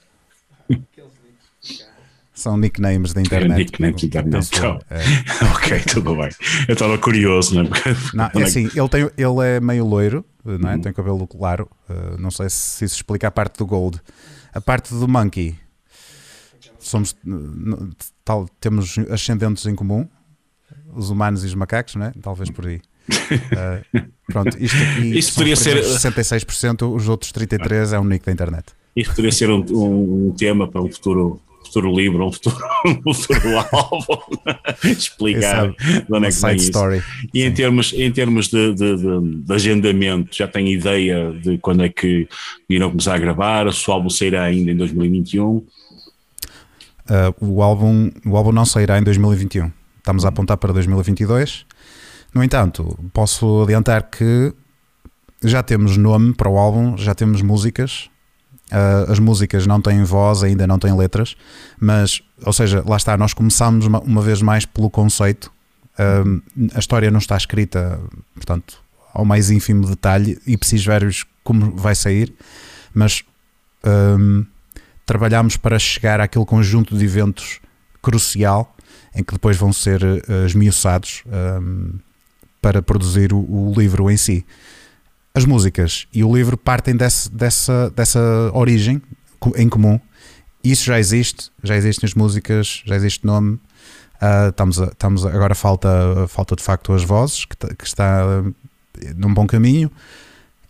São 2.38 2.56
nicknames 2.56 3.14
da 3.14 3.22
internet. 3.22 3.52
É, 3.52 3.58
nicknames 3.58 4.00
da 4.00 4.06
internet. 4.06 4.50
Então, 4.56 4.80
é. 4.92 5.02
ok, 5.56 5.80
tudo 5.92 6.16
bem. 6.16 6.30
Eu 6.68 6.74
estava 6.74 6.96
curioso, 7.00 7.56
não 7.56 7.64
é? 7.64 7.68
Não, 8.14 8.42
é 8.42 8.44
assim, 8.44 8.70
ele, 8.76 8.90
tem, 8.90 9.10
ele 9.18 9.44
é 9.44 9.60
meio 9.60 9.84
loiro, 9.84 10.24
não 10.46 10.70
é? 10.70 10.76
Uhum. 10.76 10.82
tem 10.82 10.94
cabelo 10.94 11.26
claro. 11.26 11.68
Uh, 11.90 12.16
não 12.22 12.30
sei 12.30 12.48
se 12.48 12.86
isso 12.86 12.98
explica 12.98 13.28
a 13.28 13.32
parte 13.32 13.58
do 13.58 13.66
gold. 13.66 14.00
A 14.54 14.62
parte 14.62 14.94
do 14.94 15.08
monkey. 15.08 15.56
somos 16.78 17.16
tal, 18.24 18.48
temos 18.60 19.00
ascendentes 19.10 19.66
em 19.66 19.74
comum, 19.74 20.08
os 20.94 21.10
humanos 21.10 21.44
e 21.44 21.48
os 21.48 21.56
macacos, 21.56 21.96
não 21.96 22.06
é? 22.06 22.14
Talvez 22.22 22.52
por 22.52 22.68
aí. 22.68 22.80
Uh, 23.10 24.06
pronto, 24.32 24.56
isto 24.62 24.78
aqui 24.78 25.18
Isso 25.18 25.34
poderia 25.34 25.56
ser 25.56 25.84
66%, 25.84 26.96
os 26.96 27.10
outros 27.10 27.32
33% 27.32 27.94
é 27.94 28.00
o 28.00 28.04
nick 28.04 28.24
da 28.24 28.32
internet. 28.32 28.68
Isto 28.96 29.16
poderia 29.16 29.32
ser 29.32 29.50
um, 29.50 29.66
um, 29.72 30.28
um 30.28 30.34
tema 30.38 30.68
para 30.68 30.84
um 30.84 30.92
futuro 30.92 31.42
futuro 31.68 31.96
livro, 31.96 32.26
um 32.26 32.32
futuro, 32.32 32.58
um 33.06 33.14
futuro 33.14 33.58
álbum, 33.72 34.20
explicar 34.84 35.70
de 35.70 36.06
onde 36.10 36.28
é 36.28 36.32
que 36.32 36.42
vem 36.42 36.56
isso. 36.56 36.66
Story. 36.66 37.04
E 37.34 37.44
em 37.44 37.54
termos, 37.54 37.94
em 37.94 38.12
termos 38.12 38.48
de, 38.48 38.74
de, 38.74 38.98
de, 38.98 39.36
de, 39.44 39.54
agendamento, 39.54 40.36
já 40.36 40.48
tem 40.48 40.74
ideia 40.74 41.32
de 41.32 41.58
quando 41.60 41.84
é 41.84 41.90
que 41.90 42.28
irão 42.70 42.90
começar 42.90 43.16
a 43.16 43.20
gravar? 43.20 43.72
Se 43.72 43.90
o 43.90 43.94
álbum 43.94 44.10
sairá 44.10 44.44
ainda 44.44 44.72
em 44.72 44.76
2021? 44.76 45.44
Uh, 45.48 45.66
o, 47.40 47.62
álbum, 47.62 48.12
o 48.26 48.36
álbum 48.36 48.52
não 48.52 48.66
sairá 48.66 48.98
em 48.98 49.04
2021. 49.04 49.72
Estamos 49.98 50.26
a 50.26 50.30
apontar 50.30 50.58
para 50.58 50.74
2022. 50.74 51.66
No 52.34 52.44
entanto, 52.44 52.98
posso 53.14 53.64
adiantar 53.64 54.10
que 54.10 54.54
já 55.44 55.64
temos 55.64 55.98
nome 55.98 56.34
para 56.34 56.50
o 56.50 56.58
álbum, 56.58 56.98
já 56.98 57.14
temos 57.14 57.42
músicas, 57.42 58.10
Uh, 58.72 59.10
as 59.10 59.18
músicas 59.18 59.66
não 59.66 59.82
têm 59.82 60.04
voz, 60.04 60.44
ainda 60.44 60.68
não 60.68 60.78
têm 60.78 60.94
letras, 60.94 61.38
mas, 61.80 62.22
ou 62.44 62.52
seja, 62.52 62.84
lá 62.86 62.98
está, 62.98 63.16
nós 63.16 63.34
começamos 63.34 63.86
uma, 63.86 64.00
uma 64.02 64.22
vez 64.22 64.42
mais 64.42 64.66
pelo 64.66 64.90
conceito. 64.90 65.52
Uh, 65.98 66.42
a 66.74 66.80
história 66.80 67.10
não 67.10 67.20
está 67.20 67.38
escrita, 67.38 68.00
portanto, 68.36 68.78
ao 69.14 69.24
mais 69.24 69.50
ínfimo 69.50 69.88
detalhe 69.88 70.38
e 70.46 70.58
preciso 70.58 70.92
ver 70.92 71.08
como 71.44 71.78
vai 71.78 71.96
sair, 71.96 72.34
mas 72.94 73.24
um, 73.86 74.46
trabalhamos 75.06 75.56
para 75.56 75.80
chegar 75.80 76.20
àquele 76.20 76.46
conjunto 76.46 76.98
de 76.98 77.06
eventos 77.06 77.60
crucial 78.02 78.76
em 79.16 79.24
que 79.24 79.34
depois 79.34 79.56
vão 79.56 79.72
ser 79.72 80.04
uh, 80.04 80.46
esmiuçados 80.46 81.24
para 82.62 82.82
produzir 82.82 83.34
o, 83.34 83.38
o 83.38 83.74
livro 83.76 84.12
em 84.12 84.18
si 84.18 84.46
as 85.38 85.46
músicas 85.46 86.08
e 86.12 86.24
o 86.24 86.36
livro 86.36 86.58
partem 86.58 86.96
desse, 86.96 87.32
dessa, 87.32 87.92
dessa 87.96 88.20
origem 88.54 89.02
em 89.56 89.70
comum. 89.70 90.00
Isso 90.64 90.86
já 90.86 91.00
existe, 91.00 91.52
já 91.64 91.76
existem 91.76 92.08
as 92.08 92.16
músicas, 92.16 92.82
já 92.84 92.96
existe 92.96 93.24
nome. 93.24 93.60
Uh, 94.20 94.50
estamos, 94.50 94.82
a, 94.82 94.86
estamos 94.86 95.26
a, 95.26 95.30
agora 95.30 95.54
falta, 95.54 96.28
falta 96.28 96.56
de 96.56 96.64
facto 96.64 96.92
as 96.92 97.04
vozes, 97.04 97.46
que, 97.46 97.56
que 97.56 97.86
está 97.86 98.24
num 99.16 99.32
bom 99.32 99.46
caminho, 99.46 99.92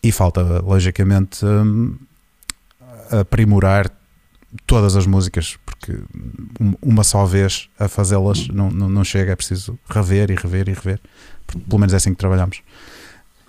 e 0.03 0.11
falta 0.11 0.41
logicamente 0.61 1.45
um, 1.45 1.95
aprimorar 3.21 3.89
todas 4.65 4.97
as 4.97 5.05
músicas, 5.05 5.57
porque 5.65 5.97
uma 6.81 7.05
só 7.05 7.25
vez 7.25 7.69
a 7.79 7.87
fazê-las 7.87 8.49
não, 8.49 8.69
não, 8.69 8.89
não, 8.89 9.03
chega, 9.05 9.31
é 9.31 9.35
preciso 9.35 9.79
rever 9.89 10.29
e 10.29 10.35
rever 10.35 10.67
e 10.67 10.73
rever. 10.73 10.99
Pelo 11.69 11.79
menos 11.79 11.93
é 11.93 11.97
assim 11.97 12.11
que 12.11 12.17
trabalhamos. 12.17 12.61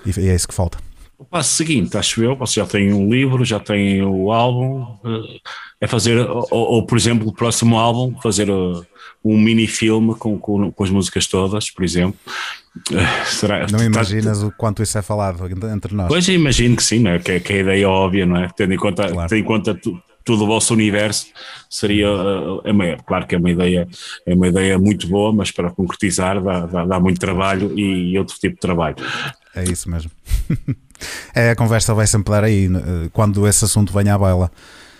E 0.06 0.28
é 0.28 0.34
isso 0.34 0.46
que 0.46 0.54
falta. 0.54 0.78
O 1.18 1.24
passo 1.24 1.52
seguinte, 1.52 1.96
acho 1.96 2.22
eu, 2.22 2.36
você 2.36 2.60
já 2.60 2.66
tem 2.66 2.92
um 2.92 3.10
livro, 3.10 3.44
já 3.44 3.58
tem 3.58 4.00
o 4.02 4.30
álbum, 4.30 4.86
eh, 5.04 5.40
é 5.80 5.86
fazer, 5.88 6.16
ou, 6.16 6.46
ou 6.52 6.86
por 6.86 6.96
exemplo, 6.96 7.26
o 7.26 7.32
próximo 7.32 7.76
álbum, 7.76 8.16
fazer 8.20 8.48
uh, 8.48 8.86
um 9.24 9.36
mini-filme 9.36 10.14
com, 10.14 10.38
com, 10.38 10.70
com, 10.70 10.84
as 10.84 10.90
músicas 10.90 11.26
todas, 11.26 11.72
por 11.72 11.84
exemplo. 11.84 12.18
Eh, 12.92 13.24
será, 13.24 13.66
não 13.66 13.80
tá- 13.80 13.84
imaginas 13.84 14.40
tá, 14.40 14.46
o 14.46 14.52
quanto 14.52 14.80
isso 14.80 14.96
é 14.96 15.02
falado 15.02 15.44
entre 15.74 15.92
nós? 15.92 16.06
Pois 16.06 16.28
imagino 16.28 16.76
que 16.76 16.84
sim, 16.84 17.04
é? 17.08 17.18
que, 17.18 17.40
que, 17.40 17.52
é 17.52 17.56
a 17.56 17.60
ideia 17.62 17.88
óbvia, 17.88 18.24
não 18.24 18.36
é? 18.36 18.48
Tendo 18.56 18.74
em 18.74 18.78
conta, 18.78 19.08
claro. 19.08 19.28
tendo 19.28 19.40
em 19.40 19.44
conta 19.44 19.74
tu, 19.74 20.00
todo 20.28 20.44
o 20.44 20.46
vosso 20.46 20.74
universo, 20.74 21.26
seria, 21.70 22.06
é 22.62 22.70
uma, 22.70 22.96
claro 22.98 23.26
que 23.26 23.34
é 23.34 23.38
uma 23.38 23.50
ideia, 23.50 23.88
é 24.26 24.34
uma 24.34 24.46
ideia 24.46 24.78
muito 24.78 25.08
boa, 25.08 25.32
mas 25.32 25.50
para 25.50 25.70
concretizar 25.70 26.40
dá, 26.40 26.66
dá, 26.66 26.84
dá 26.84 27.00
muito 27.00 27.18
trabalho 27.18 27.76
e 27.78 28.16
outro 28.18 28.36
tipo 28.38 28.54
de 28.54 28.60
trabalho. 28.60 28.96
É 29.54 29.64
isso 29.64 29.90
mesmo. 29.90 30.10
é, 31.34 31.50
a 31.50 31.56
conversa 31.56 31.94
vai 31.94 32.06
sempre 32.06 32.30
dar 32.30 32.44
aí 32.44 32.66
eh, 32.66 33.08
quando 33.12 33.46
esse 33.46 33.64
assunto 33.64 33.92
venha 33.92 34.14
à 34.14 34.18
baila. 34.18 34.50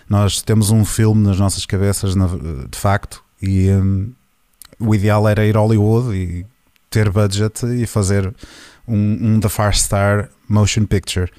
Nós 0.08 0.40
temos 0.40 0.70
um 0.70 0.84
filme 0.84 1.22
nas 1.22 1.38
nossas 1.38 1.66
cabeças, 1.66 2.14
de 2.14 2.78
facto, 2.78 3.22
e 3.42 3.70
um, 3.70 4.10
o 4.78 4.94
ideal 4.94 5.28
era 5.28 5.44
ir 5.44 5.56
a 5.56 5.60
Hollywood 5.60 6.16
e 6.16 6.46
ter 6.88 7.10
budget 7.10 7.66
e 7.66 7.86
fazer 7.86 8.34
um, 8.86 9.34
um 9.34 9.40
The 9.40 9.48
Far 9.48 9.76
Star 9.76 10.30
Motion 10.48 10.86
Picture. 10.86 11.30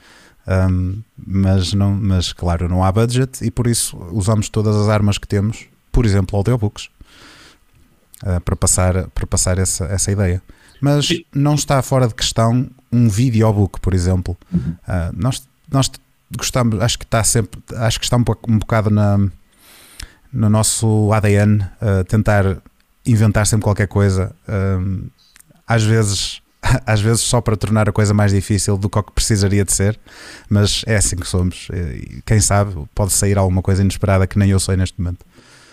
Um, 0.48 1.02
mas, 1.18 1.74
não, 1.74 1.92
mas 1.92 2.34
claro, 2.34 2.68
não 2.68 2.84
há 2.84 2.92
budget 2.92 3.46
e 3.46 3.52
por 3.52 3.68
isso 3.68 3.98
usamos 4.12 4.50
todas 4.50 4.76
as 4.76 4.88
armas 4.88 5.18
que 5.18 5.28
temos, 5.28 5.66
por 5.92 6.06
exemplo, 6.06 6.38
audiobooks, 6.38 6.90
uh, 8.24 8.40
para 8.42 8.56
passar, 8.56 9.08
para 9.10 9.28
passar 9.28 9.58
essa, 9.58 9.86
essa 9.86 10.12
ideia. 10.12 10.42
Mas 10.82 11.10
não 11.34 11.56
está 11.56 11.82
fora 11.82 12.08
de 12.08 12.16
questão 12.16 12.70
um 12.92 13.10
videobook, 13.10 13.80
por 13.80 13.94
exemplo. 13.94 14.38
Uhum. 14.52 14.76
Uh, 14.88 15.14
nós, 15.16 15.48
nós 15.72 15.92
gostamos, 16.36 16.82
acho 16.82 16.98
que 16.98 17.06
está 17.06 17.24
sempre, 17.24 17.62
acho 17.76 18.00
que 18.00 18.06
está 18.06 18.18
um, 18.18 18.24
um 18.48 18.60
bocado 18.60 18.90
na, 18.90 19.18
no 20.32 20.50
nosso 20.50 21.12
ADN 21.14 21.62
uh, 21.62 22.04
tentar 22.08 22.58
inventar 23.06 23.46
sempre 23.46 23.64
qualquer 23.64 23.88
coisa. 23.88 24.36
Uh, 24.48 25.10
às 25.68 25.84
vezes 25.84 26.42
às 26.86 27.00
vezes 27.00 27.22
só 27.22 27.40
para 27.40 27.56
tornar 27.56 27.88
a 27.88 27.92
coisa 27.92 28.14
mais 28.14 28.32
difícil 28.32 28.78
do 28.78 28.90
que 28.90 29.02
precisaria 29.14 29.64
de 29.64 29.72
ser, 29.72 30.00
mas 30.50 30.84
é 30.86 30.98
assim 30.98 31.16
que 31.16 31.28
somos. 31.28 31.68
E 31.72 32.22
quem 32.26 32.40
sabe 32.40 32.76
pode 32.94 33.14
sair 33.14 33.38
alguma 33.38 33.62
coisa 33.62 33.82
inesperada 33.82 34.28
que 34.28 34.38
nem 34.38 34.50
eu 34.50 34.60
sei 34.60 34.76
neste 34.76 35.00
momento 35.00 35.26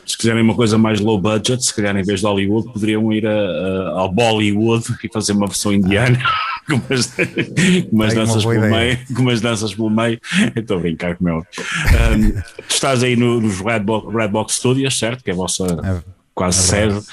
se 0.07 0.17
quiserem 0.17 0.43
uma 0.43 0.55
coisa 0.55 0.79
mais 0.79 1.01
low 1.01 1.21
budget, 1.21 1.65
se 1.65 1.75
calhar 1.75 1.97
em 1.97 2.03
vez 2.03 2.21
de 2.21 2.27
Hollywood, 2.27 2.73
poderiam 2.73 3.13
ir 3.13 3.27
a, 3.27 3.33
a, 3.33 4.01
ao 4.01 4.13
Bollywood 4.13 4.85
e 5.03 5.09
fazer 5.13 5.33
uma 5.33 5.47
versão 5.47 5.73
indiana, 5.73 6.17
com 6.67 6.77
umas, 6.77 7.07
com 7.07 7.97
umas 7.97 8.15
danças 8.15 8.45
pelo 8.45 8.61
meio, 8.61 8.99
com 9.15 9.23
umas 9.23 9.41
danças 9.41 9.75
pelo 9.75 9.91
meio. 9.91 10.21
Estou 10.55 10.77
a 10.77 10.81
brincar 10.81 11.17
com 11.17 11.25
o 11.25 11.27
meu. 11.27 11.39
Um, 11.39 12.33
tu 12.69 12.75
estás 12.75 13.03
aí 13.03 13.17
no, 13.17 13.41
nos 13.41 13.61
Redbox, 13.61 14.15
Redbox 14.15 14.55
Studios, 14.55 14.97
certo? 14.97 15.25
Que 15.25 15.31
é 15.31 15.33
a 15.33 15.37
vossa 15.37 15.65
é, 15.65 16.03
quase 16.33 16.59
é 16.59 16.63
sede. 16.63 17.07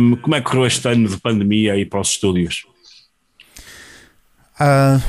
Um, 0.00 0.16
como 0.16 0.34
é 0.34 0.40
que 0.40 0.46
correu 0.50 0.66
este 0.66 0.88
ano 0.88 1.08
de 1.08 1.16
pandemia 1.18 1.74
aí 1.74 1.84
para 1.84 2.00
os 2.00 2.08
estúdios? 2.08 2.66
Uh, 4.60 5.00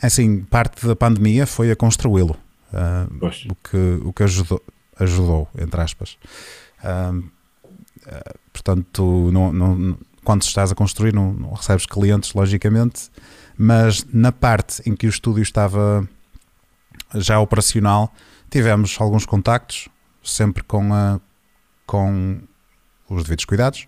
assim, 0.00 0.40
parte 0.44 0.86
da 0.86 0.96
pandemia 0.96 1.46
foi 1.46 1.70
a 1.70 1.76
construí-lo. 1.76 2.36
Uh, 2.72 3.26
o, 3.50 3.54
que, 3.54 4.06
o 4.06 4.12
que 4.12 4.22
ajudou, 4.24 4.60
ajudou, 4.98 5.48
entre 5.58 5.80
aspas. 5.80 6.18
Uh, 6.82 7.30
portanto, 8.52 9.30
não, 9.32 9.52
não, 9.52 9.98
quando 10.22 10.42
estás 10.42 10.72
a 10.72 10.74
construir, 10.74 11.14
não, 11.14 11.32
não, 11.32 11.52
recebes 11.52 11.86
clientes, 11.86 12.34
logicamente, 12.34 13.10
mas 13.56 14.04
na 14.12 14.32
parte 14.32 14.82
em 14.88 14.94
que 14.94 15.06
o 15.06 15.10
estúdio 15.10 15.42
estava 15.42 16.08
já 17.14 17.38
operacional, 17.38 18.12
tivemos 18.50 18.96
alguns 19.00 19.26
contactos, 19.26 19.88
sempre 20.22 20.62
com, 20.62 20.92
a, 20.92 21.20
com 21.86 22.40
os 23.08 23.22
devidos 23.22 23.44
cuidados, 23.44 23.86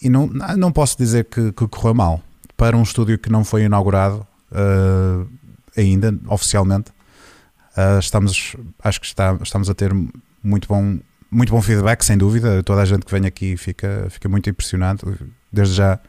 e 0.00 0.08
não, 0.08 0.28
não 0.56 0.72
posso 0.72 0.96
dizer 0.96 1.24
que, 1.24 1.52
que 1.52 1.68
correu 1.68 1.94
mal. 1.94 2.22
Para 2.56 2.76
um 2.76 2.82
estúdio 2.82 3.18
que 3.18 3.30
não 3.30 3.44
foi 3.44 3.64
inaugurado 3.64 4.26
uh, 4.50 5.28
ainda, 5.76 6.16
oficialmente, 6.26 6.92
Uh, 7.78 8.00
estamos, 8.00 8.56
acho 8.82 9.00
que 9.00 9.06
está, 9.06 9.38
estamos 9.40 9.70
a 9.70 9.74
ter 9.74 9.92
muito 10.42 10.66
bom, 10.66 10.98
muito 11.30 11.52
bom 11.52 11.62
feedback, 11.62 12.02
sem 12.02 12.18
dúvida. 12.18 12.60
Toda 12.64 12.82
a 12.82 12.84
gente 12.84 13.06
que 13.06 13.12
vem 13.12 13.24
aqui 13.24 13.56
fica, 13.56 14.08
fica 14.10 14.28
muito 14.28 14.50
impressionado. 14.50 15.16
Desde 15.52 15.76
já 15.76 16.00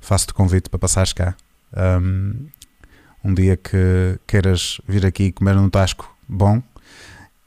faço-te 0.00 0.34
convite 0.34 0.68
para 0.68 0.78
passares 0.78 1.14
cá. 1.14 1.34
Um, 1.74 2.46
um 3.24 3.32
dia 3.32 3.56
que 3.56 4.18
queiras 4.26 4.82
vir 4.86 5.06
aqui 5.06 5.32
comer 5.32 5.56
um 5.56 5.70
tasco 5.70 6.14
bom 6.28 6.62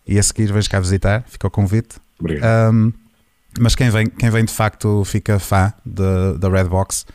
e 0.07 0.17
a 0.17 0.23
seguir 0.23 0.51
vens 0.51 0.67
cá 0.67 0.79
visitar, 0.79 1.23
fica 1.27 1.45
o 1.45 1.51
convite. 1.51 1.97
Obrigado. 2.19 2.73
Um, 2.73 2.91
mas 3.59 3.75
quem 3.75 3.91
vem, 3.91 4.07
quem 4.07 4.31
vem 4.31 4.43
de 4.43 4.53
facto 4.53 5.03
fica 5.05 5.37
fã 5.37 5.71
da 5.85 6.49
Redbox 6.49 7.05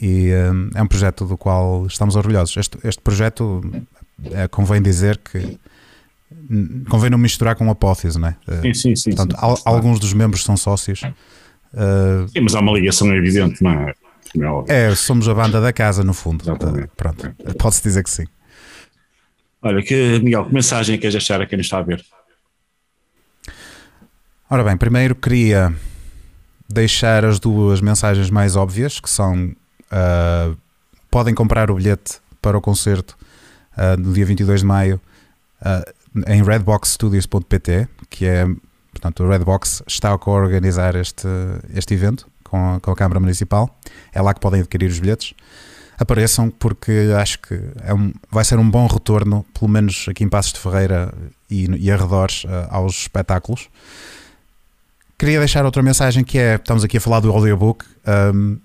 e 0.00 0.30
um, 0.32 0.70
é 0.74 0.82
um 0.82 0.86
projeto 0.86 1.24
do 1.26 1.36
qual 1.36 1.86
estamos 1.86 2.14
orgulhosos. 2.14 2.56
Este, 2.56 2.78
este 2.84 3.02
projeto 3.02 3.60
convém 4.50 4.80
dizer 4.80 5.18
que 5.18 5.58
convém 6.88 7.10
não 7.10 7.18
misturar 7.18 7.56
com 7.56 7.70
apófise, 7.70 8.18
não 8.18 8.28
é? 8.28 8.36
Sim, 8.62 8.74
sim, 8.74 8.96
sim. 8.96 9.10
Portanto, 9.10 9.38
sim, 9.38 9.44
al, 9.44 9.58
alguns 9.64 9.98
dos 9.98 10.12
membros 10.12 10.44
são 10.44 10.56
sócios. 10.56 11.02
Uh, 11.02 12.28
sim, 12.28 12.40
mas 12.40 12.54
há 12.54 12.60
uma 12.60 12.72
ligação 12.72 13.14
evidente, 13.14 13.62
não 13.62 13.70
é? 13.70 13.94
É, 14.68 14.94
somos 14.94 15.28
a 15.28 15.34
banda 15.34 15.60
da 15.60 15.72
casa, 15.72 16.02
no 16.04 16.12
fundo. 16.12 16.42
Exatamente. 16.44 16.90
Pronto, 16.96 17.34
pode-se 17.58 17.82
dizer 17.82 18.02
que 18.02 18.10
sim. 18.10 18.24
Olha, 19.62 19.82
que, 19.82 20.18
Miguel, 20.20 20.44
que 20.46 20.54
mensagem 20.54 20.98
queres 20.98 21.14
deixar 21.14 21.40
a 21.40 21.46
quem 21.46 21.56
nos 21.56 21.66
está 21.66 21.78
a 21.78 21.82
ver? 21.82 22.04
Ora 24.48 24.62
bem, 24.62 24.76
primeiro 24.76 25.14
queria 25.14 25.74
deixar 26.68 27.24
as 27.24 27.40
duas 27.40 27.80
mensagens 27.80 28.30
mais 28.30 28.56
óbvias, 28.56 29.00
que 29.00 29.08
são 29.08 29.46
uh, 29.46 30.56
podem 31.10 31.34
comprar 31.34 31.70
o 31.70 31.74
bilhete 31.74 32.18
para 32.42 32.56
o 32.56 32.60
concerto 32.60 33.16
uh, 33.76 33.96
no 33.98 34.12
dia 34.12 34.24
22 34.24 34.60
de 34.60 34.66
maio 34.66 35.00
uh, 35.60 36.30
em 36.30 36.42
redboxstudios.pt, 36.42 37.88
que 38.08 38.26
é 38.26 38.46
portanto, 38.92 39.24
o 39.24 39.28
Redbox 39.28 39.82
está 39.86 40.10
a 40.10 40.30
organizar 40.30 40.94
este, 40.96 41.28
este 41.74 41.94
evento 41.94 42.26
com 42.42 42.74
a, 42.74 42.80
com 42.80 42.90
a 42.90 42.96
Câmara 42.96 43.20
Municipal. 43.20 43.78
É 44.12 44.22
lá 44.22 44.32
que 44.32 44.40
podem 44.40 44.60
adquirir 44.60 44.90
os 44.90 44.98
bilhetes. 44.98 45.34
Apareçam, 45.98 46.50
porque 46.50 47.10
acho 47.18 47.38
que 47.40 47.58
é 47.82 47.94
um, 47.94 48.12
vai 48.30 48.44
ser 48.44 48.58
um 48.58 48.68
bom 48.68 48.86
retorno, 48.86 49.44
pelo 49.58 49.70
menos 49.70 50.06
aqui 50.08 50.24
em 50.24 50.28
Passos 50.28 50.52
de 50.52 50.58
Ferreira 50.60 51.12
e, 51.50 51.66
e 51.78 51.90
arredores, 51.90 52.44
uh, 52.44 52.68
aos 52.70 53.00
espetáculos. 53.00 53.68
Queria 55.18 55.38
deixar 55.38 55.64
outra 55.64 55.82
mensagem 55.82 56.22
que 56.22 56.38
é: 56.38 56.56
estamos 56.56 56.84
aqui 56.84 56.98
a 56.98 57.00
falar 57.00 57.20
do 57.20 57.30
audiobook. 57.30 57.84
Um, 58.34 58.58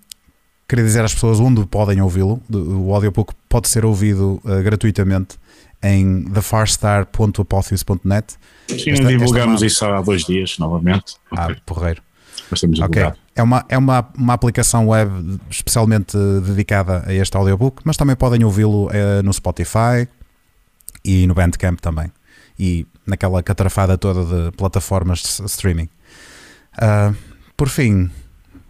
queria 0.67 0.83
dizer 0.83 1.03
às 1.03 1.13
pessoas 1.13 1.39
onde 1.39 1.65
podem 1.65 2.01
ouvi-lo. 2.01 2.41
O 2.49 2.93
audiobook 2.93 3.33
pode 3.51 3.67
ser 3.67 3.85
ouvido 3.85 4.41
uh, 4.45 4.63
gratuitamente 4.63 5.37
em 5.83 6.23
thefarstar.apotheos.net. 6.23 8.35
Sim, 8.69 8.91
esta, 8.91 9.07
divulgamos 9.07 9.55
esta 9.55 9.65
isso 9.65 9.83
há 9.85 10.01
dois 10.01 10.23
dias, 10.23 10.57
novamente. 10.57 11.15
Ah, 11.31 11.45
okay. 11.45 11.57
porreiro. 11.65 12.01
Okay. 12.85 13.11
É, 13.35 13.43
uma, 13.43 13.65
é 13.69 13.77
uma, 13.77 14.09
uma 14.17 14.33
aplicação 14.33 14.89
web 14.89 15.39
especialmente 15.49 16.17
dedicada 16.45 17.03
a 17.05 17.13
este 17.13 17.37
audiobook, 17.37 17.81
mas 17.85 17.95
também 17.97 18.15
podem 18.15 18.43
ouvi-lo 18.43 18.87
uh, 18.87 19.23
no 19.23 19.31
Spotify 19.33 20.07
e 21.03 21.27
no 21.27 21.33
Bandcamp 21.33 21.79
também. 21.79 22.11
E 22.59 22.85
naquela 23.05 23.43
catrafada 23.43 23.97
toda 23.97 24.25
de 24.25 24.51
plataformas 24.57 25.19
de 25.19 25.45
streaming. 25.45 25.89
Uh, 26.75 27.15
por 27.55 27.69
fim, 27.69 28.11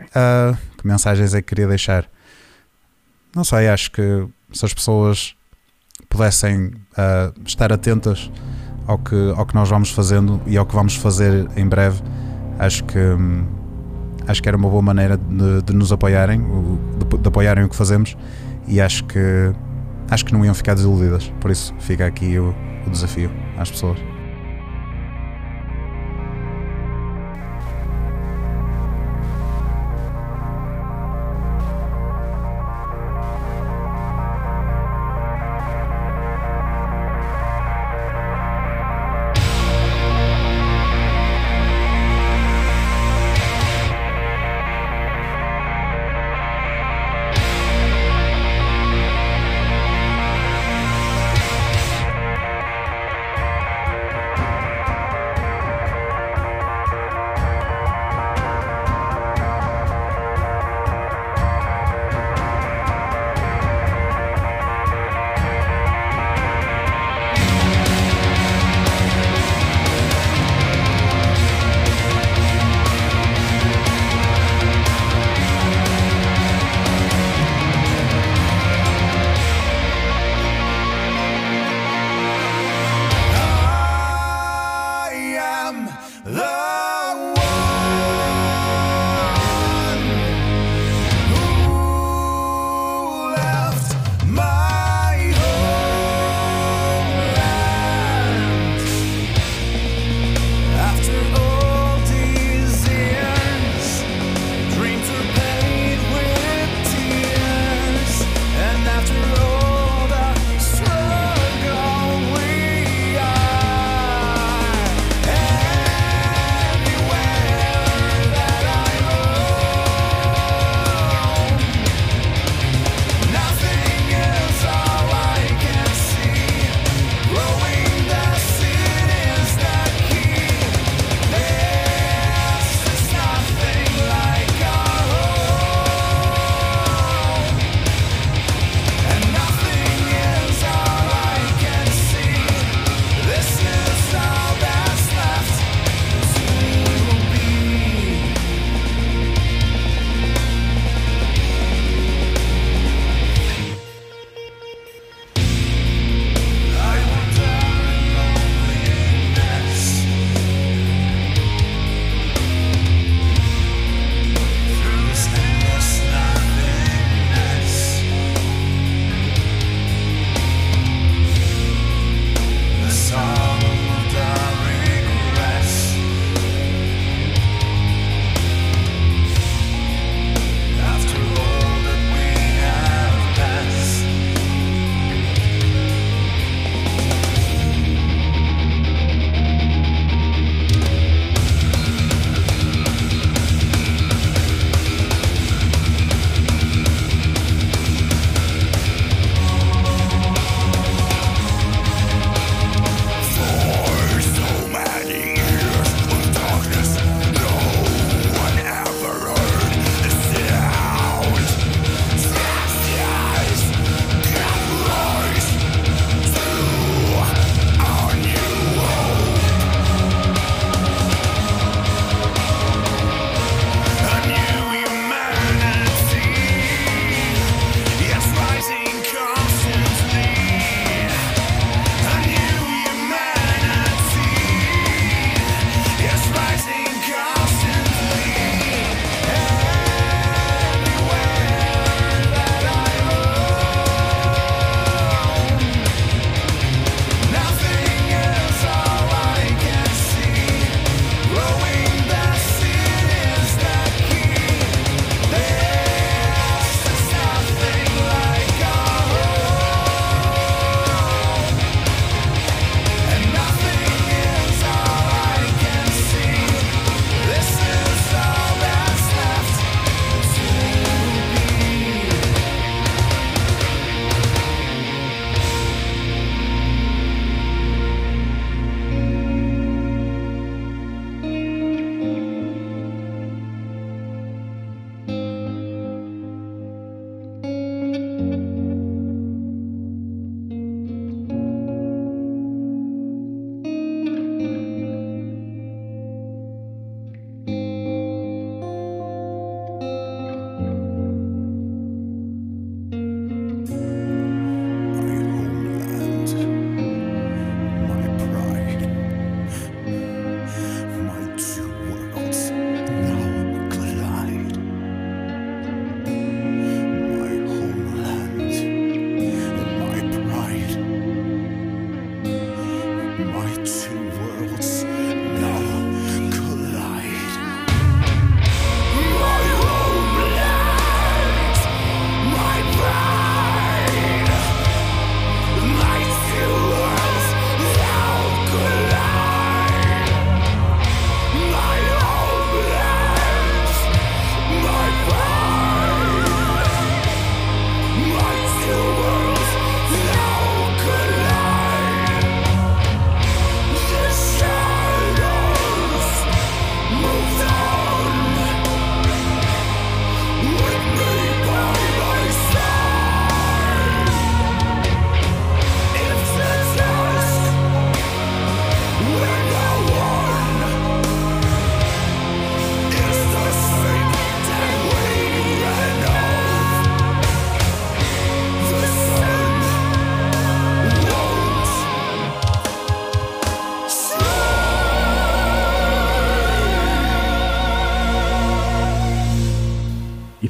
uh, 0.02 0.56
que 0.78 0.88
mensagens 0.88 1.34
é 1.34 1.42
que 1.42 1.48
queria 1.50 1.68
deixar? 1.68 2.08
Não 3.36 3.44
sei, 3.44 3.68
acho 3.68 3.92
que 3.92 4.28
se 4.52 4.66
as 4.66 4.74
pessoas 4.74 5.36
pudessem 6.10 6.68
uh, 6.68 7.34
estar 7.46 7.72
atentas 7.72 8.32
ao 8.88 8.98
que, 8.98 9.34
ao 9.36 9.46
que 9.46 9.56
nós 9.56 9.70
vamos 9.70 9.90
fazendo 9.92 10.42
e 10.46 10.58
ao 10.58 10.66
que 10.66 10.76
vamos 10.76 10.96
fazer 10.96 11.48
em 11.56 11.68
breve, 11.68 12.02
acho 12.60 12.84
que 12.84 13.00
hum, 13.00 13.46
acho 14.28 14.42
que 14.42 14.48
era 14.48 14.58
uma 14.58 14.70
boa 14.70 14.82
maneira 14.82 15.18
de, 15.18 15.62
de 15.64 15.74
nos 15.74 15.92
apoiarem, 15.92 16.42
de, 16.98 17.18
de, 17.18 17.28
apoiarem 17.28 17.64
o 17.64 17.70
que 17.70 17.76
fazemos 17.76 18.16
e 18.68 18.80
acho 18.80 19.04
que 19.06 19.54
acho 20.10 20.26
que 20.26 20.34
não 20.34 20.44
iam 20.44 20.54
ficar 20.54 20.74
desiludidas. 20.74 21.32
Por 21.40 21.52
isso 21.52 21.74
fica 21.80 22.06
aqui 22.06 22.38
o, 22.38 22.54
o 22.86 22.90
desafio 22.90 23.32
às 23.58 23.72
pessoas. 23.72 24.11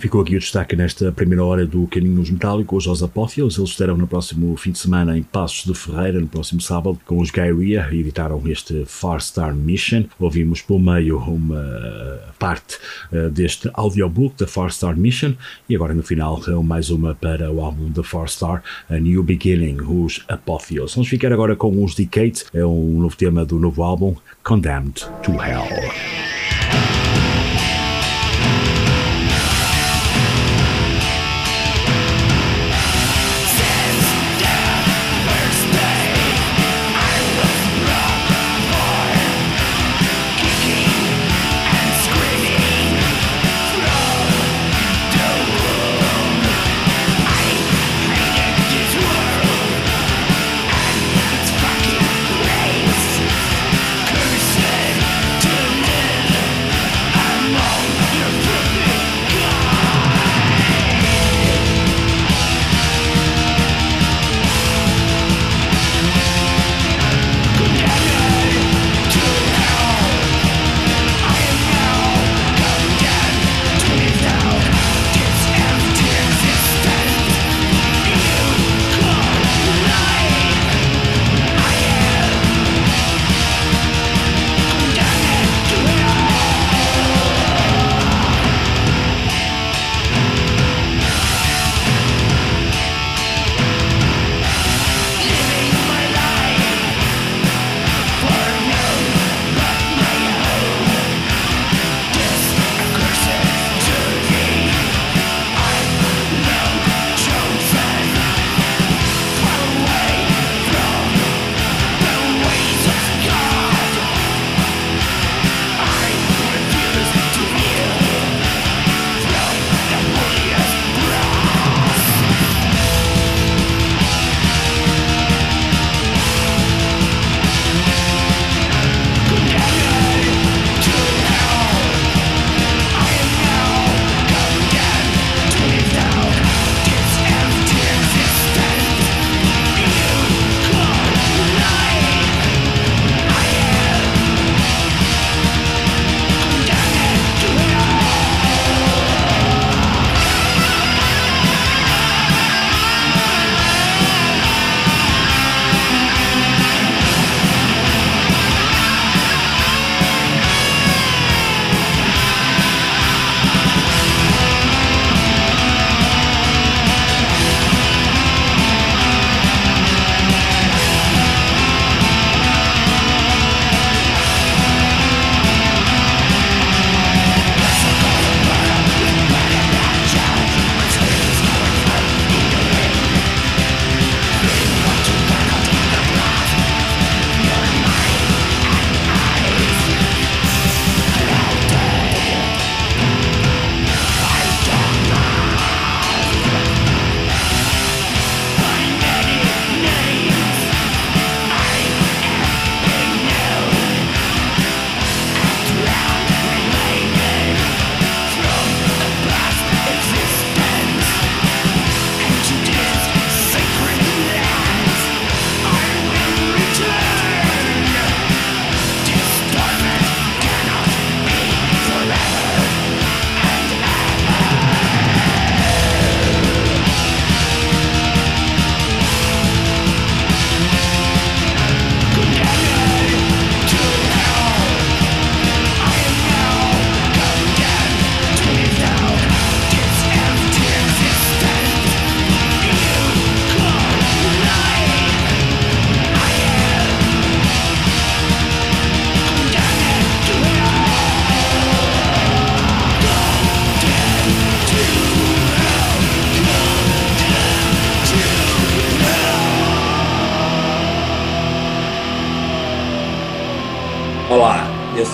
Ficou 0.02 0.22
aqui 0.22 0.36
o 0.36 0.39
destaque 0.39 0.76
nesta 0.76 1.12
primeira 1.12 1.45
hora 1.45 1.64
do 1.64 1.86
Caminhos 1.86 2.32
Metálicos 2.32 2.88
aos 2.88 3.04
Apófios. 3.04 3.56
Eles 3.56 3.70
estarão 3.70 3.95
no 3.95 4.08
próximo 4.08 4.58
fim 4.58 4.72
de 4.72 4.80
semana 4.80 5.16
em 5.16 5.22
Passos 5.22 5.64
de 5.64 5.76
Ferreira, 5.76 6.20
no 6.20 6.26
próximo 6.26 6.60
sábado, 6.60 6.99
com 7.06 7.20
os 7.20 7.30
Gairia, 7.30 7.88
editaram 7.91 8.41
este 8.47 8.84
Far 8.88 9.22
Star 9.22 9.54
Mission. 9.54 10.06
Ouvimos 10.20 10.60
pelo 10.64 10.80
meio 10.80 11.20
uma 11.20 12.20
parte 12.39 12.80
uh, 13.14 13.30
deste 13.30 13.70
audiobook 13.76 14.36
da 14.39 14.47
Far 14.47 14.72
Star 14.72 14.97
Mission, 14.97 15.34
e 15.70 15.76
agora 15.76 15.93
no 15.93 16.02
final 16.02 16.41
mais 16.64 16.89
uma 16.89 17.14
para 17.14 17.52
o 17.52 17.62
álbum 17.62 17.91
da 17.91 18.02
Far 18.02 18.28
Star, 18.28 18.64
A 18.89 18.97
New 18.97 19.22
Beginning, 19.22 19.78
os 19.82 20.26
Apófios. 20.28 20.95
Vamos 20.95 21.10
ficar 21.10 21.32
agora 21.32 21.56
com 21.56 21.84
os 21.84 21.93
Decades, 21.93 22.45
é 22.56 22.66
um 22.66 22.99
novo 22.99 23.16
tema 23.16 23.45
do 23.45 23.60
novo 23.60 23.84
álbum, 23.84 24.16
Condemned 24.43 25.06
to 25.22 25.34
Hell. 25.34 26.31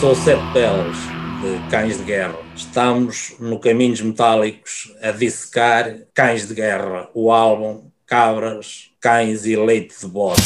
Sou 0.08 0.16
Sete 0.16 0.42
Peles, 0.54 0.98
de 1.42 1.70
Cães 1.70 1.98
de 1.98 2.04
Guerra. 2.06 2.40
Estamos 2.56 3.36
no 3.42 3.60
Caminhos 3.60 4.00
Metálicos 4.00 4.96
a 5.02 5.12
dissecar 5.12 5.98
Cães 6.14 6.48
de 6.48 6.54
Guerra, 6.54 7.10
o 7.14 7.30
álbum 7.30 7.92
Cabras, 8.06 8.92
Cães 9.02 9.46
e 9.46 9.58
Leite 9.58 10.00
de 10.00 10.08
Bode. 10.08 10.42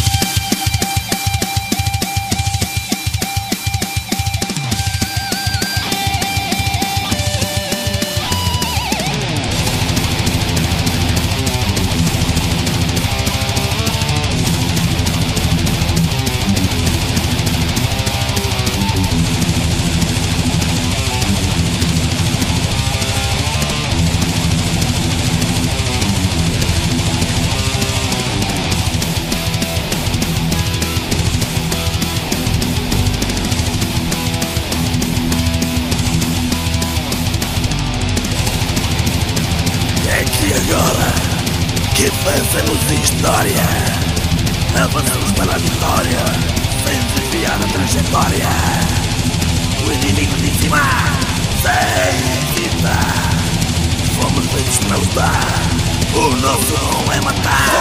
O 55.14 56.36
nosso 56.38 57.12
é 57.12 57.20
matar. 57.20 57.81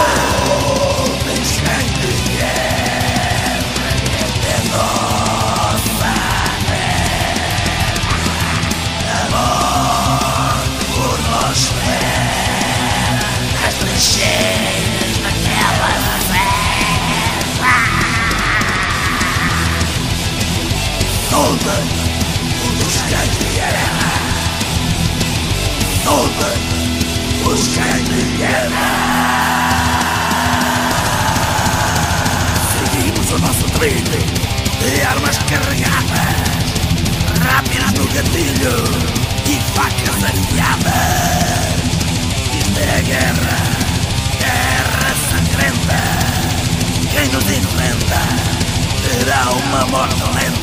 Trilho 33.81 34.03
de 34.05 35.01
armas 35.07 35.39
carregadas, 35.39 36.74
rápidas 37.41 37.93
no 37.95 38.05
gatilho 38.12 38.85
e 39.47 39.59
facas 39.72 40.22
afiadas. 40.22 41.81
Isto 42.59 42.78
é 42.78 42.99
a 42.99 43.01
guerra, 43.01 43.57
guerra 44.39 45.11
sangrenta. 45.31 46.01
Quem 47.11 47.26
nos 47.28 47.45
enfrenta 47.51 48.20
terá 49.03 49.51
uma 49.51 49.87
morte 49.87 50.24
lenta. 50.35 50.59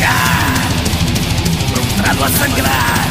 Deixar, 0.00 0.54
frustrado 1.68 2.24
a 2.24 2.28
sangrar, 2.28 3.08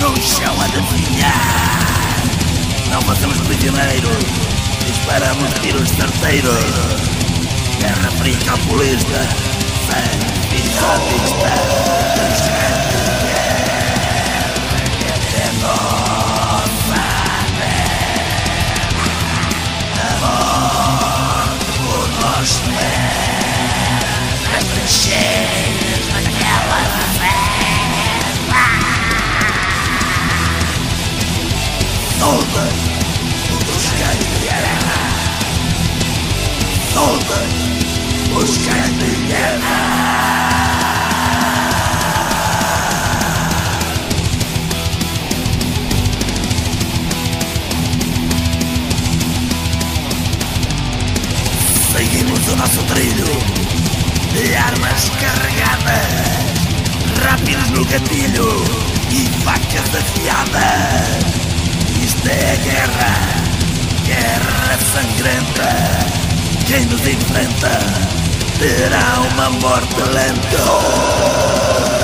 no 0.00 0.16
chão 0.22 0.54
a 0.60 0.66
definhar. 0.68 2.22
Não 2.90 3.02
fazemos 3.02 3.40
prisioneiros, 3.40 4.24
disparamos 4.86 5.52
tiros 5.60 5.88
certeiros. 5.90 6.54
Guerra 7.80 8.10
fria 8.18 8.38
calculista, 8.44 9.28
pisadista. 10.50 11.50
É 15.32 15.52
nossa 15.62 17.10
nós 22.20 22.60
as 24.56 24.64
trincheiras 24.64 25.40
naquela 25.60 25.89
Seguimos 51.92 52.48
o 52.48 52.56
nosso 52.56 52.82
trilho 52.84 53.69
de 54.32 54.56
armas 54.56 55.10
carregadas, 55.20 56.06
rápidos 57.24 57.70
no 57.70 57.84
gatilho 57.84 58.64
e 59.10 59.26
facas 59.44 59.94
afiadas. 59.94 61.24
Isto 62.02 62.28
é 62.28 62.52
a 62.52 62.56
guerra, 62.56 63.14
guerra 64.06 64.78
sangrenta. 64.92 65.70
Quem 66.66 66.86
nos 66.86 67.06
enfrenta 67.06 67.78
terá 68.58 69.20
uma 69.32 69.50
morte 69.50 70.00
lenta. 70.12 71.99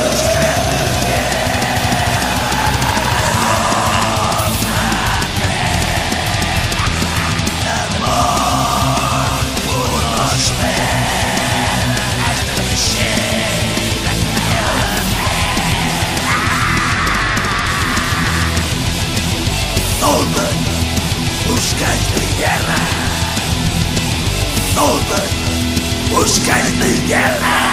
Todas 24.76 25.30
os 26.12 26.38
cães 26.40 26.70
de 26.78 26.98
guerra. 27.08 27.65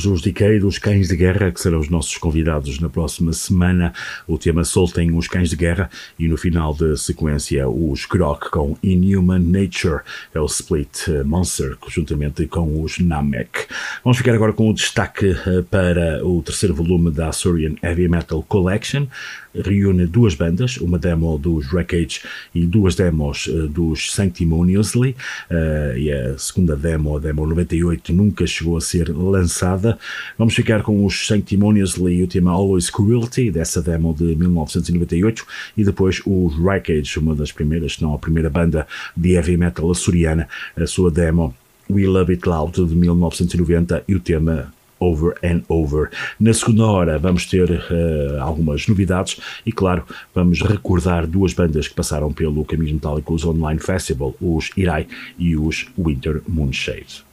Hoje 0.00 0.08
os 0.08 0.22
Decay 0.22 0.58
dos 0.58 0.78
Cães 0.78 1.08
de 1.08 1.16
Guerra, 1.16 1.50
que 1.50 1.60
serão 1.60 1.78
os 1.78 1.90
nossos 1.90 2.16
convidados 2.16 2.80
na 2.80 2.88
próxima 2.88 3.34
semana. 3.34 3.92
O 4.26 4.38
tema 4.38 4.64
Soul 4.64 4.90
tem 4.90 5.14
os 5.14 5.28
Cães 5.28 5.50
de 5.50 5.56
Guerra 5.56 5.90
e 6.18 6.26
no 6.26 6.38
final 6.38 6.72
da 6.72 6.96
sequência 6.96 7.68
os 7.68 8.06
Grok 8.06 8.48
com 8.48 8.78
Inhuman 8.82 9.40
Nature, 9.40 10.00
é 10.34 10.40
o 10.40 10.46
Split 10.46 11.06
Monster, 11.26 11.76
juntamente 11.88 12.46
com 12.46 12.82
os 12.82 12.98
Namek. 12.98 13.66
Vamos 14.02 14.16
ficar 14.16 14.32
agora 14.32 14.54
com 14.54 14.70
o 14.70 14.72
destaque 14.72 15.36
eh, 15.46 15.62
para 15.70 16.26
o 16.26 16.42
terceiro 16.42 16.74
volume 16.74 17.10
da 17.10 17.28
Assyrian 17.28 17.74
Heavy 17.82 18.08
Metal 18.08 18.42
Collection 18.44 19.06
reúne 19.54 20.06
duas 20.06 20.34
bandas, 20.34 20.76
uma 20.76 20.98
demo 20.98 21.36
dos 21.38 21.72
Wreckage 21.72 22.20
e 22.54 22.66
duas 22.66 22.94
demos 22.94 23.46
uh, 23.46 23.68
dos 23.68 24.12
Sanctimoniously, 24.12 25.16
uh, 25.50 25.96
e 25.96 26.12
a 26.12 26.38
segunda 26.38 26.76
demo, 26.76 27.16
a 27.16 27.20
demo 27.20 27.46
98, 27.46 28.12
nunca 28.12 28.46
chegou 28.46 28.76
a 28.76 28.80
ser 28.80 29.08
lançada. 29.08 29.98
Vamos 30.38 30.54
ficar 30.54 30.82
com 30.82 31.04
os 31.04 31.26
Sanctimoniously 31.26 32.16
e 32.16 32.22
o 32.22 32.26
tema 32.26 32.52
Always 32.52 32.90
Cruelty, 32.90 33.50
dessa 33.50 33.82
demo 33.82 34.14
de 34.14 34.36
1998, 34.36 35.44
e 35.76 35.84
depois 35.84 36.20
os 36.24 36.58
Wreckage, 36.58 37.18
uma 37.18 37.34
das 37.34 37.52
primeiras, 37.52 37.94
se 37.94 38.02
não 38.02 38.14
a 38.14 38.18
primeira 38.18 38.50
banda 38.50 38.86
de 39.16 39.32
heavy 39.32 39.56
metal 39.56 39.90
açoriana, 39.90 40.48
a 40.76 40.86
sua 40.86 41.10
demo 41.10 41.54
We 41.90 42.06
Love 42.06 42.32
It 42.32 42.48
Loud 42.48 42.84
de 42.84 42.94
1990 42.94 44.04
e 44.06 44.14
o 44.14 44.20
tema 44.20 44.72
over 45.00 45.34
and 45.42 45.62
over. 45.68 46.10
Na 46.38 46.52
segunda 46.52 46.84
hora 46.84 47.18
vamos 47.18 47.46
ter 47.46 47.70
uh, 47.70 48.40
algumas 48.40 48.86
novidades 48.86 49.40
e, 49.64 49.72
claro, 49.72 50.04
vamos 50.34 50.60
recordar 50.60 51.26
duas 51.26 51.52
bandas 51.54 51.88
que 51.88 51.94
passaram 51.94 52.32
pelo 52.32 52.64
Caminhos 52.64 52.92
Metálicos 52.92 53.44
Online 53.44 53.80
Festival, 53.80 54.34
os 54.40 54.70
Irai 54.76 55.06
e 55.38 55.56
os 55.56 55.88
Winter 55.98 56.42
Moonshade. 56.46 57.24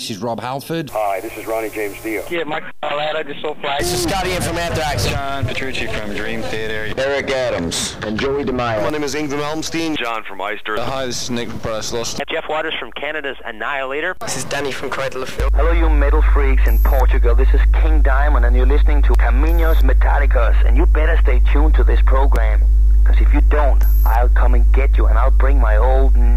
This 0.00 0.12
is 0.12 0.16
Rob 0.16 0.40
Halford. 0.40 0.88
Hi, 0.88 1.20
this 1.20 1.36
is 1.36 1.46
Ronnie 1.46 1.68
James 1.68 2.00
Dio. 2.02 2.24
Yeah, 2.30 2.44
Mike 2.44 2.64
Colorado, 2.80 3.22
just 3.22 3.42
so 3.42 3.52
fly. 3.52 3.76
This 3.80 3.92
is 3.92 4.02
Scotty 4.02 4.32
in 4.32 4.40
from 4.40 4.56
Anthrax. 4.56 5.06
John 5.06 5.44
Petrucci 5.44 5.88
from 5.88 6.14
Dream 6.14 6.40
Theater. 6.40 6.90
Eric 6.98 7.28
Adams 7.28 7.98
and 8.00 8.18
Joey 8.18 8.44
DeMaio. 8.44 8.82
My 8.82 8.88
name 8.88 9.02
is 9.02 9.14
Ingrid 9.14 9.38
Malmsteen. 9.38 9.98
John 9.98 10.24
from 10.24 10.40
Oyster. 10.40 10.78
Uh, 10.78 10.86
hi, 10.86 11.04
this 11.04 11.24
is 11.24 11.28
Nick 11.30 11.50
from 11.50 11.60
Paradise 11.60 11.92
Lost. 11.92 12.22
Jeff 12.30 12.48
Waters 12.48 12.72
from 12.80 12.90
Canada's 12.92 13.36
Annihilator. 13.44 14.16
This 14.22 14.38
is 14.38 14.44
Danny 14.44 14.72
from 14.72 14.88
Cradle 14.88 15.22
of 15.22 15.28
Filth. 15.28 15.52
Hello, 15.54 15.72
you 15.72 15.90
metal 15.90 16.22
freaks 16.32 16.66
in 16.66 16.78
Portugal. 16.78 17.34
This 17.34 17.52
is 17.52 17.60
King 17.82 18.00
Diamond, 18.00 18.46
and 18.46 18.56
you're 18.56 18.64
listening 18.64 19.02
to 19.02 19.12
Caminos 19.12 19.82
Metallicos. 19.82 20.66
And 20.66 20.78
you 20.78 20.86
better 20.86 21.18
stay 21.20 21.42
tuned 21.52 21.74
to 21.74 21.84
this 21.84 22.00
program. 22.06 22.62
Because 23.02 23.20
if 23.20 23.34
you 23.34 23.42
don't, 23.42 23.84
I'll 24.06 24.30
come 24.30 24.54
and 24.54 24.64
get 24.72 24.96
you, 24.96 25.06
and 25.06 25.18
I'll 25.18 25.30
bring 25.30 25.58
my 25.58 25.76
old 25.76 26.16
nasty 26.16 26.29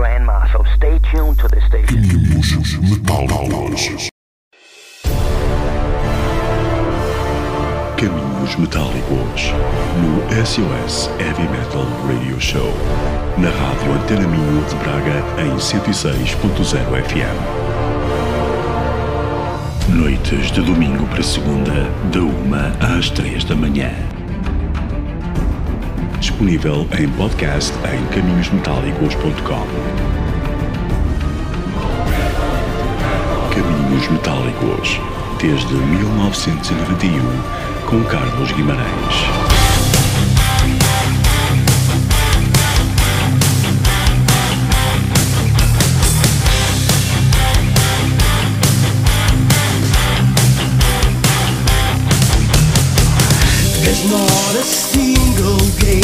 grandma. 0.00 0.46
So 0.52 0.64
stay 0.76 0.98
tuned 1.12 1.38
to 1.40 1.48
this 1.48 1.64
station. 1.66 2.00
Caminhos 7.98 8.56
Metálicos 8.56 9.52
no 10.00 10.12
SOS 10.42 11.10
Heavy 11.18 11.46
Metal 11.48 11.84
Radio 12.08 12.40
Show 12.40 12.72
na 13.36 13.50
Rádio 13.50 13.92
Antena 13.92 14.26
Minho 14.26 14.64
de 14.64 14.74
Braga 14.76 15.22
em 15.38 15.54
106.0 15.56 17.02
FM. 17.04 17.38
Noites 19.90 20.50
de 20.50 20.62
domingo 20.62 21.06
para 21.08 21.22
segunda, 21.22 21.90
da 22.10 22.20
uma 22.20 22.72
às 22.96 23.10
três 23.10 23.44
da 23.44 23.54
manhã. 23.54 23.92
Disponível 26.40 26.88
em 26.98 27.06
podcast 27.18 27.70
em 27.92 28.02
caminhosmetálicos.com. 28.14 29.66
Caminhos 33.50 34.08
Metálicos, 34.08 34.98
desde 35.38 35.74
1991, 35.74 37.20
com 37.86 38.02
Carlos 38.04 38.52
Guimarães. 38.52 39.50
Single 55.30 55.58
game 55.78 56.02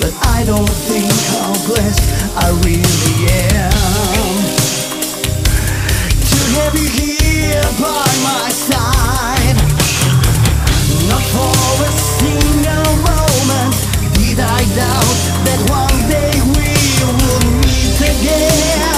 that 0.00 0.14
I 0.24 0.44
don't 0.44 0.68
think 0.68 1.10
how 1.36 1.52
blessed 1.66 2.04
I 2.36 2.48
really 2.64 3.16
am. 3.52 3.72
To 6.30 6.38
have 6.56 6.74
you 6.74 6.88
here 6.88 7.62
by 7.80 8.08
my 8.24 8.48
side, 8.48 9.56
not 11.08 11.24
for 11.34 11.56
a 11.84 11.92
single 11.92 12.92
moment 13.04 13.74
did 14.14 14.40
I 14.40 14.60
doubt 14.80 15.18
that 15.44 15.60
one 15.68 15.98
day 16.08 16.32
we 16.56 16.72
would 17.04 17.44
meet 17.60 18.00
again. 18.00 18.93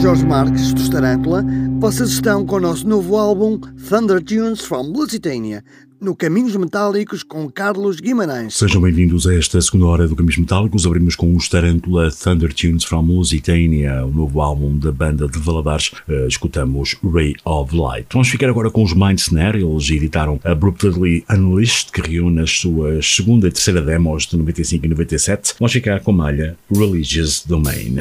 Jorge 0.00 0.24
Marques, 0.24 0.72
do 0.72 0.80
Starântula. 0.80 1.44
Vocês 1.78 2.08
estão 2.08 2.46
com 2.46 2.56
o 2.56 2.60
nosso 2.60 2.88
novo 2.88 3.16
álbum 3.16 3.58
Thunder 3.58 4.22
Tunes 4.24 4.62
from 4.62 4.80
Lusitania, 4.80 5.62
no 6.00 6.16
Caminhos 6.16 6.56
Metálicos 6.56 7.22
com 7.22 7.50
Carlos 7.50 8.00
Guimarães. 8.00 8.54
Sejam 8.54 8.80
bem-vindos 8.80 9.26
a 9.26 9.34
esta 9.34 9.60
segunda 9.60 9.84
hora 9.86 10.08
do 10.08 10.16
Caminhos 10.16 10.38
Metálicos. 10.38 10.86
Abrimos 10.86 11.14
com 11.14 11.36
o 11.36 11.38
Tarantula 11.38 12.10
Thunder 12.10 12.54
Tunes 12.54 12.84
from 12.84 13.02
Lusitania, 13.02 14.06
o 14.06 14.10
novo 14.10 14.40
álbum 14.40 14.74
da 14.78 14.90
banda 14.90 15.28
de 15.28 15.38
Valadares. 15.38 15.92
Uh, 16.08 16.26
escutamos 16.26 16.96
Ray 17.04 17.34
of 17.44 17.76
Light. 17.76 18.06
Vamos 18.10 18.30
ficar 18.30 18.48
agora 18.48 18.70
com 18.70 18.82
os 18.82 18.94
Mind 18.94 19.18
Snare. 19.18 19.62
Eles 19.62 19.90
editaram 19.90 20.40
Abruptly 20.42 21.26
Unleashed, 21.28 21.92
que 21.92 22.00
reúne 22.00 22.40
as 22.40 22.50
suas 22.50 23.04
segunda 23.04 23.48
e 23.48 23.50
terceira 23.50 23.82
demos 23.82 24.26
de 24.26 24.38
95 24.38 24.86
e 24.86 24.88
97. 24.88 25.54
Vamos 25.58 25.72
ficar 25.74 26.00
com 26.00 26.10
a 26.12 26.14
malha 26.14 26.56
Religious 26.70 27.44
Domain. 27.46 27.98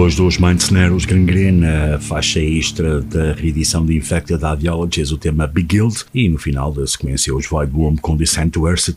Depois 0.00 0.16
dos 0.16 0.38
Mind 0.38 0.58
Snares 0.58 1.04
Gangrene, 1.04 1.66
a 1.66 1.98
faixa 1.98 2.40
extra 2.40 3.02
da 3.02 3.34
reedição 3.34 3.84
de 3.84 3.94
Infected 3.94 4.40
Ideologies, 4.42 5.12
o 5.12 5.18
tema 5.18 5.46
Big 5.46 5.76
Guild, 5.76 6.06
e 6.14 6.26
no 6.26 6.38
final 6.38 6.72
da 6.72 6.86
sequência 6.86 7.34
os 7.34 7.46
Void 7.46 7.70
Womb 7.74 8.00
com 8.00 8.16
Descent 8.16 8.50
to 8.50 8.66
Earth 8.66 8.88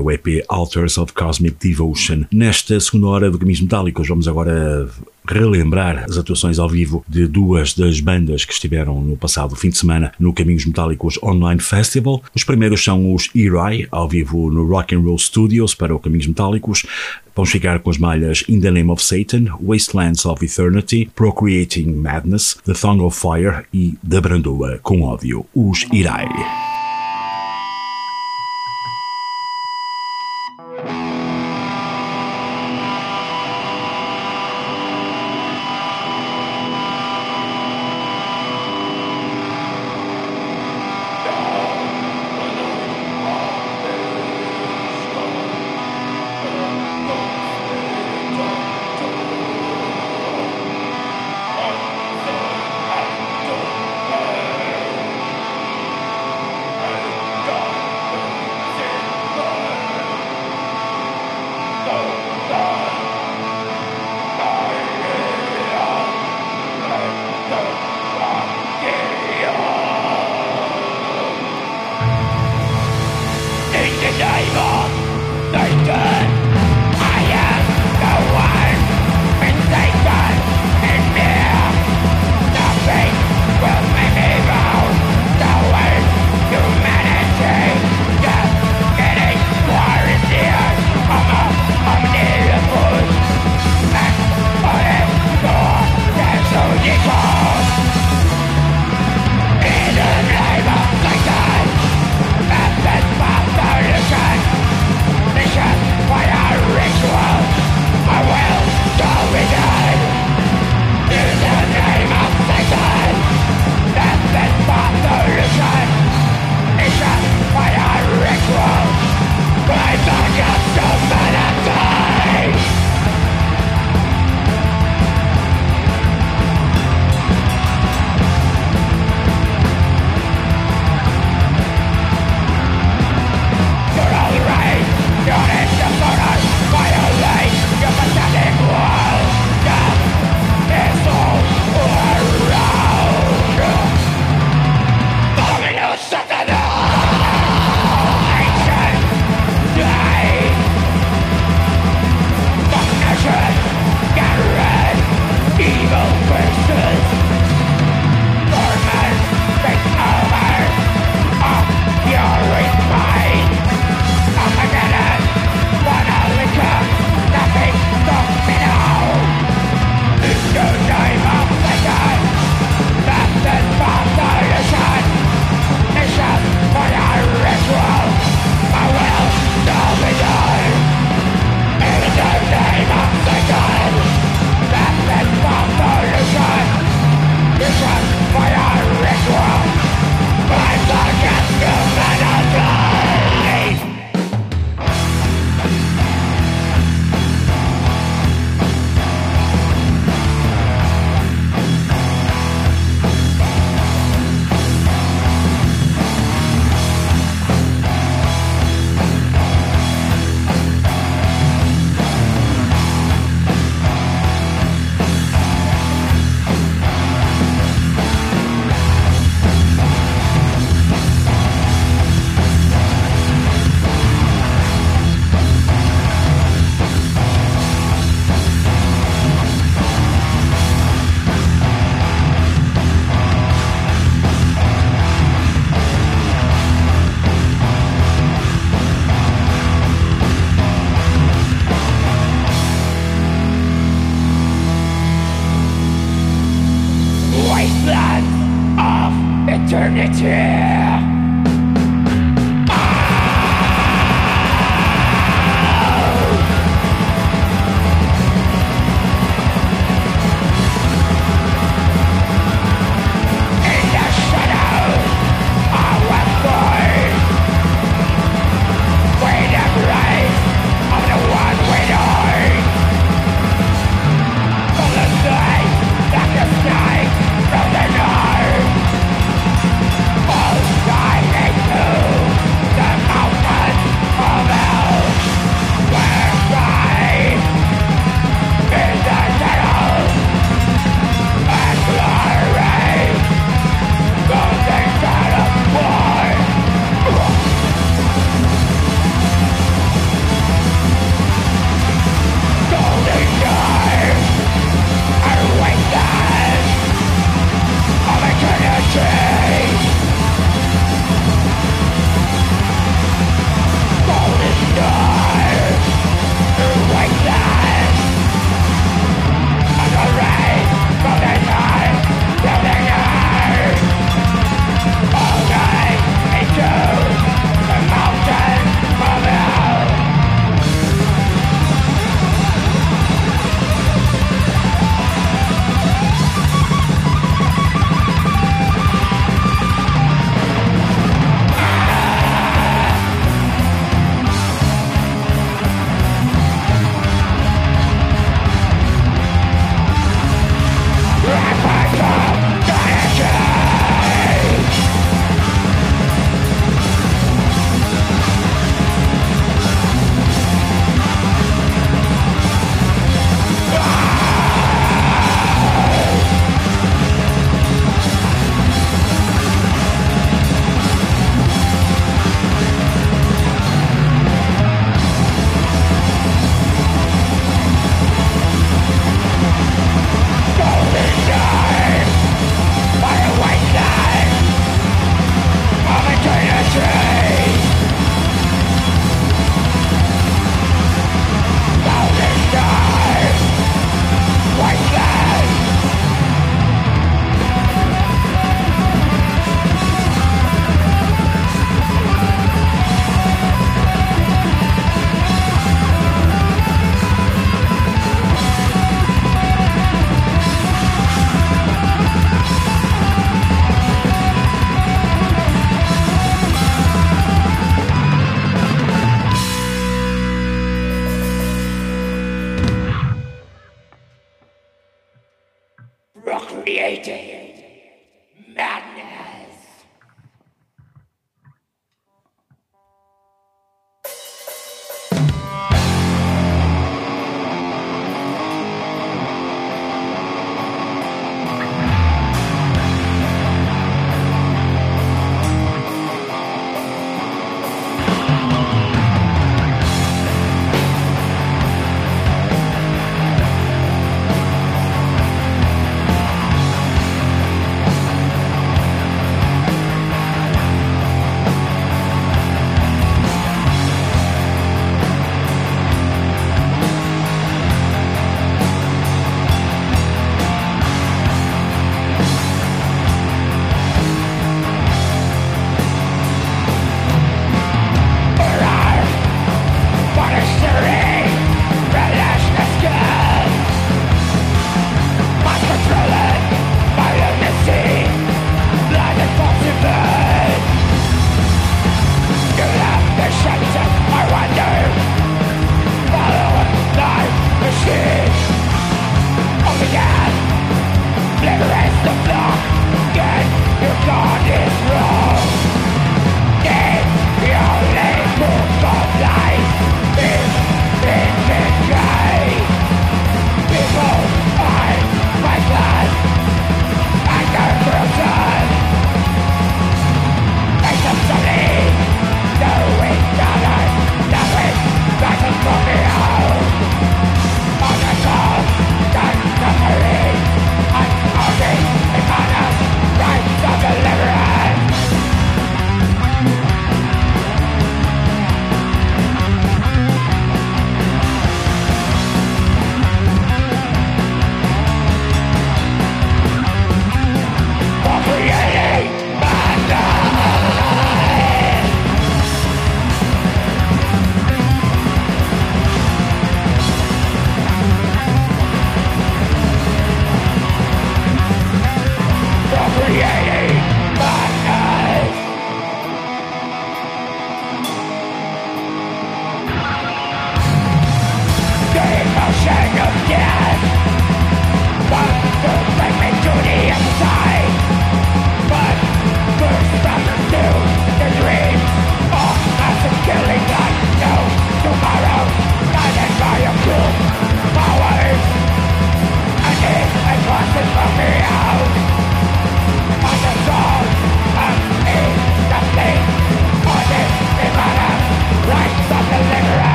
o 0.00 0.08
EP 0.08 0.44
Altars 0.48 0.98
of 0.98 1.12
Cosmic 1.14 1.56
Devotion. 1.60 2.26
Nesta 2.30 2.78
segunda 2.78 3.08
hora 3.08 3.28
do 3.28 3.40
Caminhos 3.40 3.60
Metálicos, 3.60 4.06
vamos 4.06 4.28
agora 4.28 4.88
relembrar 5.26 6.04
as 6.08 6.16
atuações 6.16 6.58
ao 6.58 6.68
vivo 6.68 7.04
de 7.08 7.26
duas 7.26 7.74
das 7.74 8.00
bandas 8.00 8.44
que 8.44 8.52
estiveram 8.52 9.00
no 9.00 9.16
passado 9.16 9.54
fim 9.56 9.70
de 9.70 9.78
semana 9.78 10.12
no 10.18 10.32
Caminhos 10.32 10.66
Metálicos 10.66 11.18
Online 11.22 11.60
Festival. 11.60 12.22
Os 12.34 12.44
primeiros 12.44 12.82
são 12.82 13.14
os 13.14 13.30
Eri, 13.34 13.86
ao 13.90 14.08
vivo 14.08 14.50
no 14.50 14.66
Rock 14.66 14.94
and 14.94 15.00
Roll 15.00 15.18
Studios 15.18 15.74
para 15.74 15.94
o 15.94 15.98
Caminhos 15.98 16.26
Metálicos. 16.26 16.84
Vamos 17.34 17.50
ficar 17.50 17.78
com 17.78 17.90
as 17.90 17.98
malhas 17.98 18.44
In 18.48 18.60
the 18.60 18.70
Name 18.70 18.90
of 18.90 19.02
Satan, 19.02 19.46
Wastelands 19.60 20.26
of 20.26 20.44
Eternity, 20.44 21.10
Procreating 21.14 21.92
Madness, 21.92 22.58
The 22.64 22.74
Thong 22.74 23.02
of 23.02 23.18
Fire 23.18 23.64
e 23.72 23.94
Da 24.02 24.20
Brandoa 24.20 24.78
com 24.82 25.02
ódio, 25.02 25.46
os 25.54 25.84
Eri. 25.92 26.71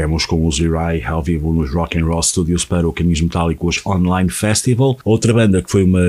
Tivemos 0.00 0.24
com 0.24 0.46
os 0.46 0.58
Uri 0.58 1.04
ao 1.04 1.22
vivo 1.22 1.52
nos 1.52 1.74
Rock 1.74 1.98
and 1.98 2.06
Roll 2.06 2.22
Studios 2.22 2.64
para 2.64 2.88
o 2.88 2.92
Caminhos 2.92 3.20
Metálicos 3.20 3.82
Online 3.84 4.30
Festival. 4.30 4.98
Outra 5.04 5.34
banda 5.34 5.60
que 5.60 5.70
foi 5.70 5.84
uma 5.84 6.00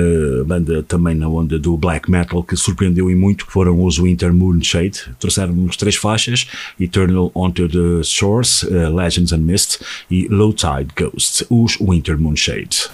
banda 0.46 0.82
também 0.82 1.14
na 1.14 1.28
onda 1.28 1.58
do 1.58 1.76
black 1.76 2.10
metal 2.10 2.42
que 2.42 2.56
surpreendeu 2.56 3.10
e 3.10 3.14
muito 3.14 3.44
foram 3.46 3.84
os 3.84 3.98
Winter 3.98 4.32
Moonshade. 4.32 5.10
Trouxeram-nos 5.20 5.76
três 5.76 5.94
faixas: 5.94 6.46
Eternal 6.80 7.30
Onto 7.34 7.68
the 7.68 8.02
Shores, 8.02 8.62
uh, 8.62 8.88
Legends 8.94 9.30
and 9.30 9.40
Mist 9.40 9.80
e 10.10 10.26
Low 10.28 10.54
Tide 10.54 10.88
Ghosts, 10.96 11.44
os 11.50 11.76
Winter 11.76 12.18
Moonshade. 12.18 12.88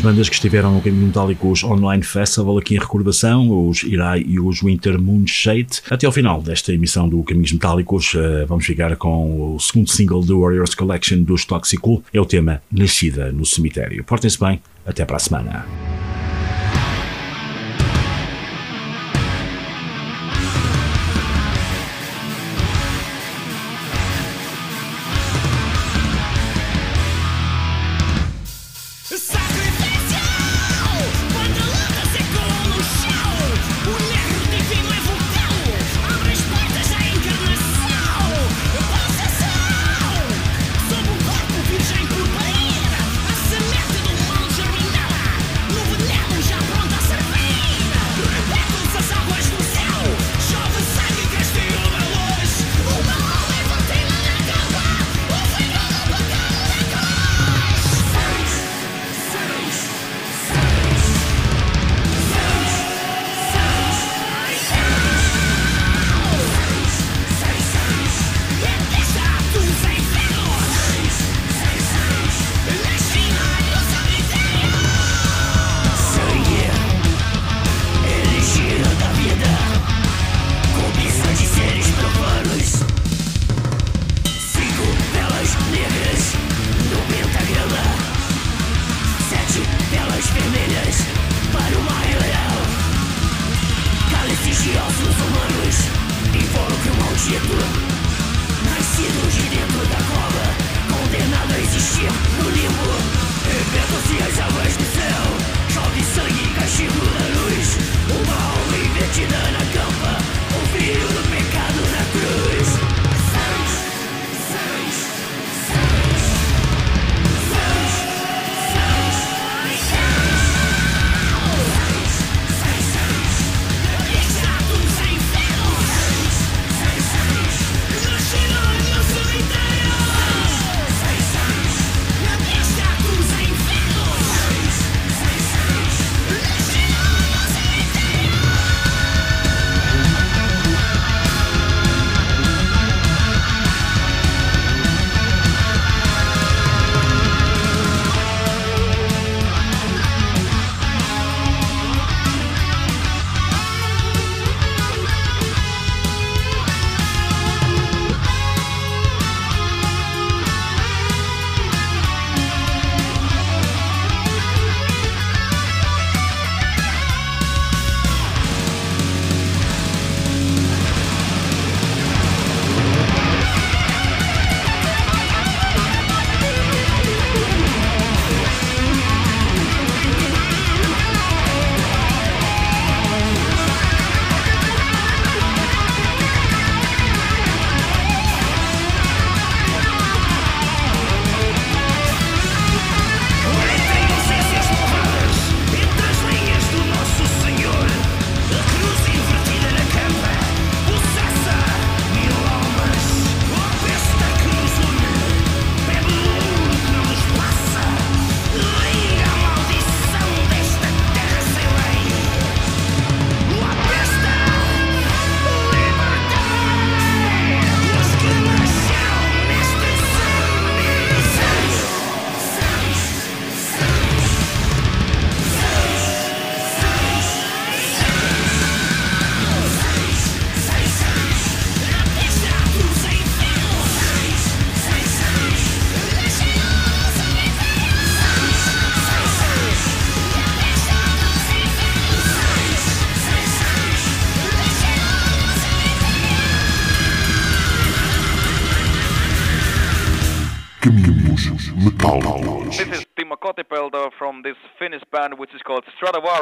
Bandas 0.00 0.28
que 0.28 0.34
estiveram 0.34 0.74
no 0.74 0.80
Caminho 0.80 1.06
Metálicos 1.06 1.62
Online 1.64 2.02
Festival 2.02 2.58
aqui 2.58 2.74
em 2.74 2.78
recordação, 2.78 3.68
os 3.68 3.82
Irai 3.82 4.24
e 4.26 4.40
os 4.40 4.62
Winter 4.62 5.00
Moon 5.00 5.26
Shade. 5.26 5.80
Até 5.90 6.06
ao 6.06 6.12
final 6.12 6.40
desta 6.40 6.72
emissão 6.72 7.08
do 7.08 7.22
Caminhos 7.22 7.52
Metálicos, 7.52 8.14
eh, 8.14 8.44
vamos 8.46 8.64
ficar 8.64 8.96
com 8.96 9.54
o 9.54 9.60
segundo 9.60 9.90
single 9.90 10.22
do 10.22 10.40
Warriors 10.40 10.74
Collection 10.74 11.22
dos 11.22 11.44
Toxicool, 11.44 12.02
é 12.12 12.20
o 12.20 12.26
tema 12.26 12.62
Nascida 12.70 13.30
no 13.32 13.44
Cemitério. 13.44 14.04
Portem-se 14.04 14.38
bem, 14.38 14.60
até 14.86 15.04
para 15.04 15.16
a 15.16 15.20
semana. 15.20 15.79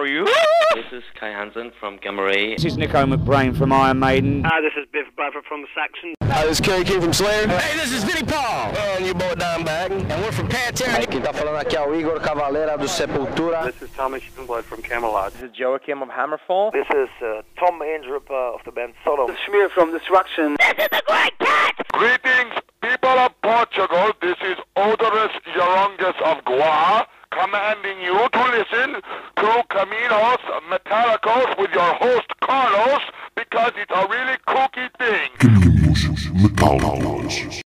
You? 0.07 0.27
This 0.75 1.01
is 1.01 1.03
Kai 1.19 1.31
Hansen 1.31 1.73
from 1.81 1.97
Gamma 1.97 2.23
Ray. 2.23 2.55
This 2.55 2.67
is 2.67 2.77
Nico 2.77 3.05
McBrain 3.05 3.57
from 3.57 3.73
Iron 3.73 3.99
Maiden. 3.99 4.45
Hi, 4.45 4.61
this 4.61 4.73
is 4.77 4.87
Biff 4.93 5.07
Bradford 5.17 5.45
from 5.49 5.63
the 5.63 5.67
Saxon. 5.75 6.15
Hi, 6.23 6.45
this 6.47 6.61
is 6.61 6.65
Kerry 6.65 6.85
King 6.85 7.01
from 7.01 7.13
Slayer. 7.13 7.49
Hey, 7.49 7.77
this 7.79 7.91
is 7.91 8.05
Vinnie 8.05 8.25
Paul. 8.25 8.77
And 8.77 9.05
you 9.05 9.15
both 9.15 9.39
down 9.39 9.65
back. 9.65 9.91
And 9.91 10.09
we're 10.23 10.31
from 10.31 10.47
Pantera. 10.49 11.05
Quem 11.07 11.21
tá 11.21 11.33
falando 11.33 11.57
aqui 11.57 11.75
é 11.77 11.81
o 11.81 11.95
Igor 11.95 12.21
Cavaleira 12.21 12.77
do 12.79 12.87
Sepultura. 12.87 13.65
This 13.65 13.83
is 13.83 13.91
Thomas 13.97 14.23
Youngblood 14.37 14.65
from 14.65 14.83
Camelot. 14.83 15.33
This 15.33 15.51
is 15.51 15.59
Joachim 15.59 16.03
of 16.03 16.11
Hammerfall. 16.11 16.71
This 16.71 16.87
is 16.95 17.09
uh, 17.23 17.43
Tom 17.59 17.81
Andrup 17.81 18.31
uh, 18.31 18.55
of 18.55 18.61
the 18.65 18.71
band 18.71 18.93
Sodom. 19.05 19.27
This 19.27 19.37
is 19.37 19.43
Schmier 19.49 19.71
from 19.73 19.91
Destruction. 19.91 20.57
This 20.61 20.85
is 20.85 20.89
the 20.93 21.03
Great 21.09 21.39
Cat! 21.41 21.75
Greetings, 21.93 22.55
people 22.83 23.09
of 23.09 23.33
Portugal. 23.43 24.13
This 24.21 24.37
is 24.43 24.59
Odorous 24.77 25.33
Yorongus 25.57 26.21
of 26.23 26.45
Goa 26.45 27.07
commanding 27.41 28.01
you 28.01 28.15
to 28.33 28.43
listen 28.51 29.01
to 29.37 29.49
Caminos 29.71 30.43
Metallicos 30.71 31.59
with 31.59 31.71
your 31.71 31.95
host 31.95 32.29
Carlos 32.41 33.03
because 33.37 33.73
it's 33.77 33.93
a 33.95 34.07
really 34.09 34.37
kooky 34.49 34.89
thing. 34.99 35.31
Caminhos 35.39 36.33
Metálicos. 36.43 37.49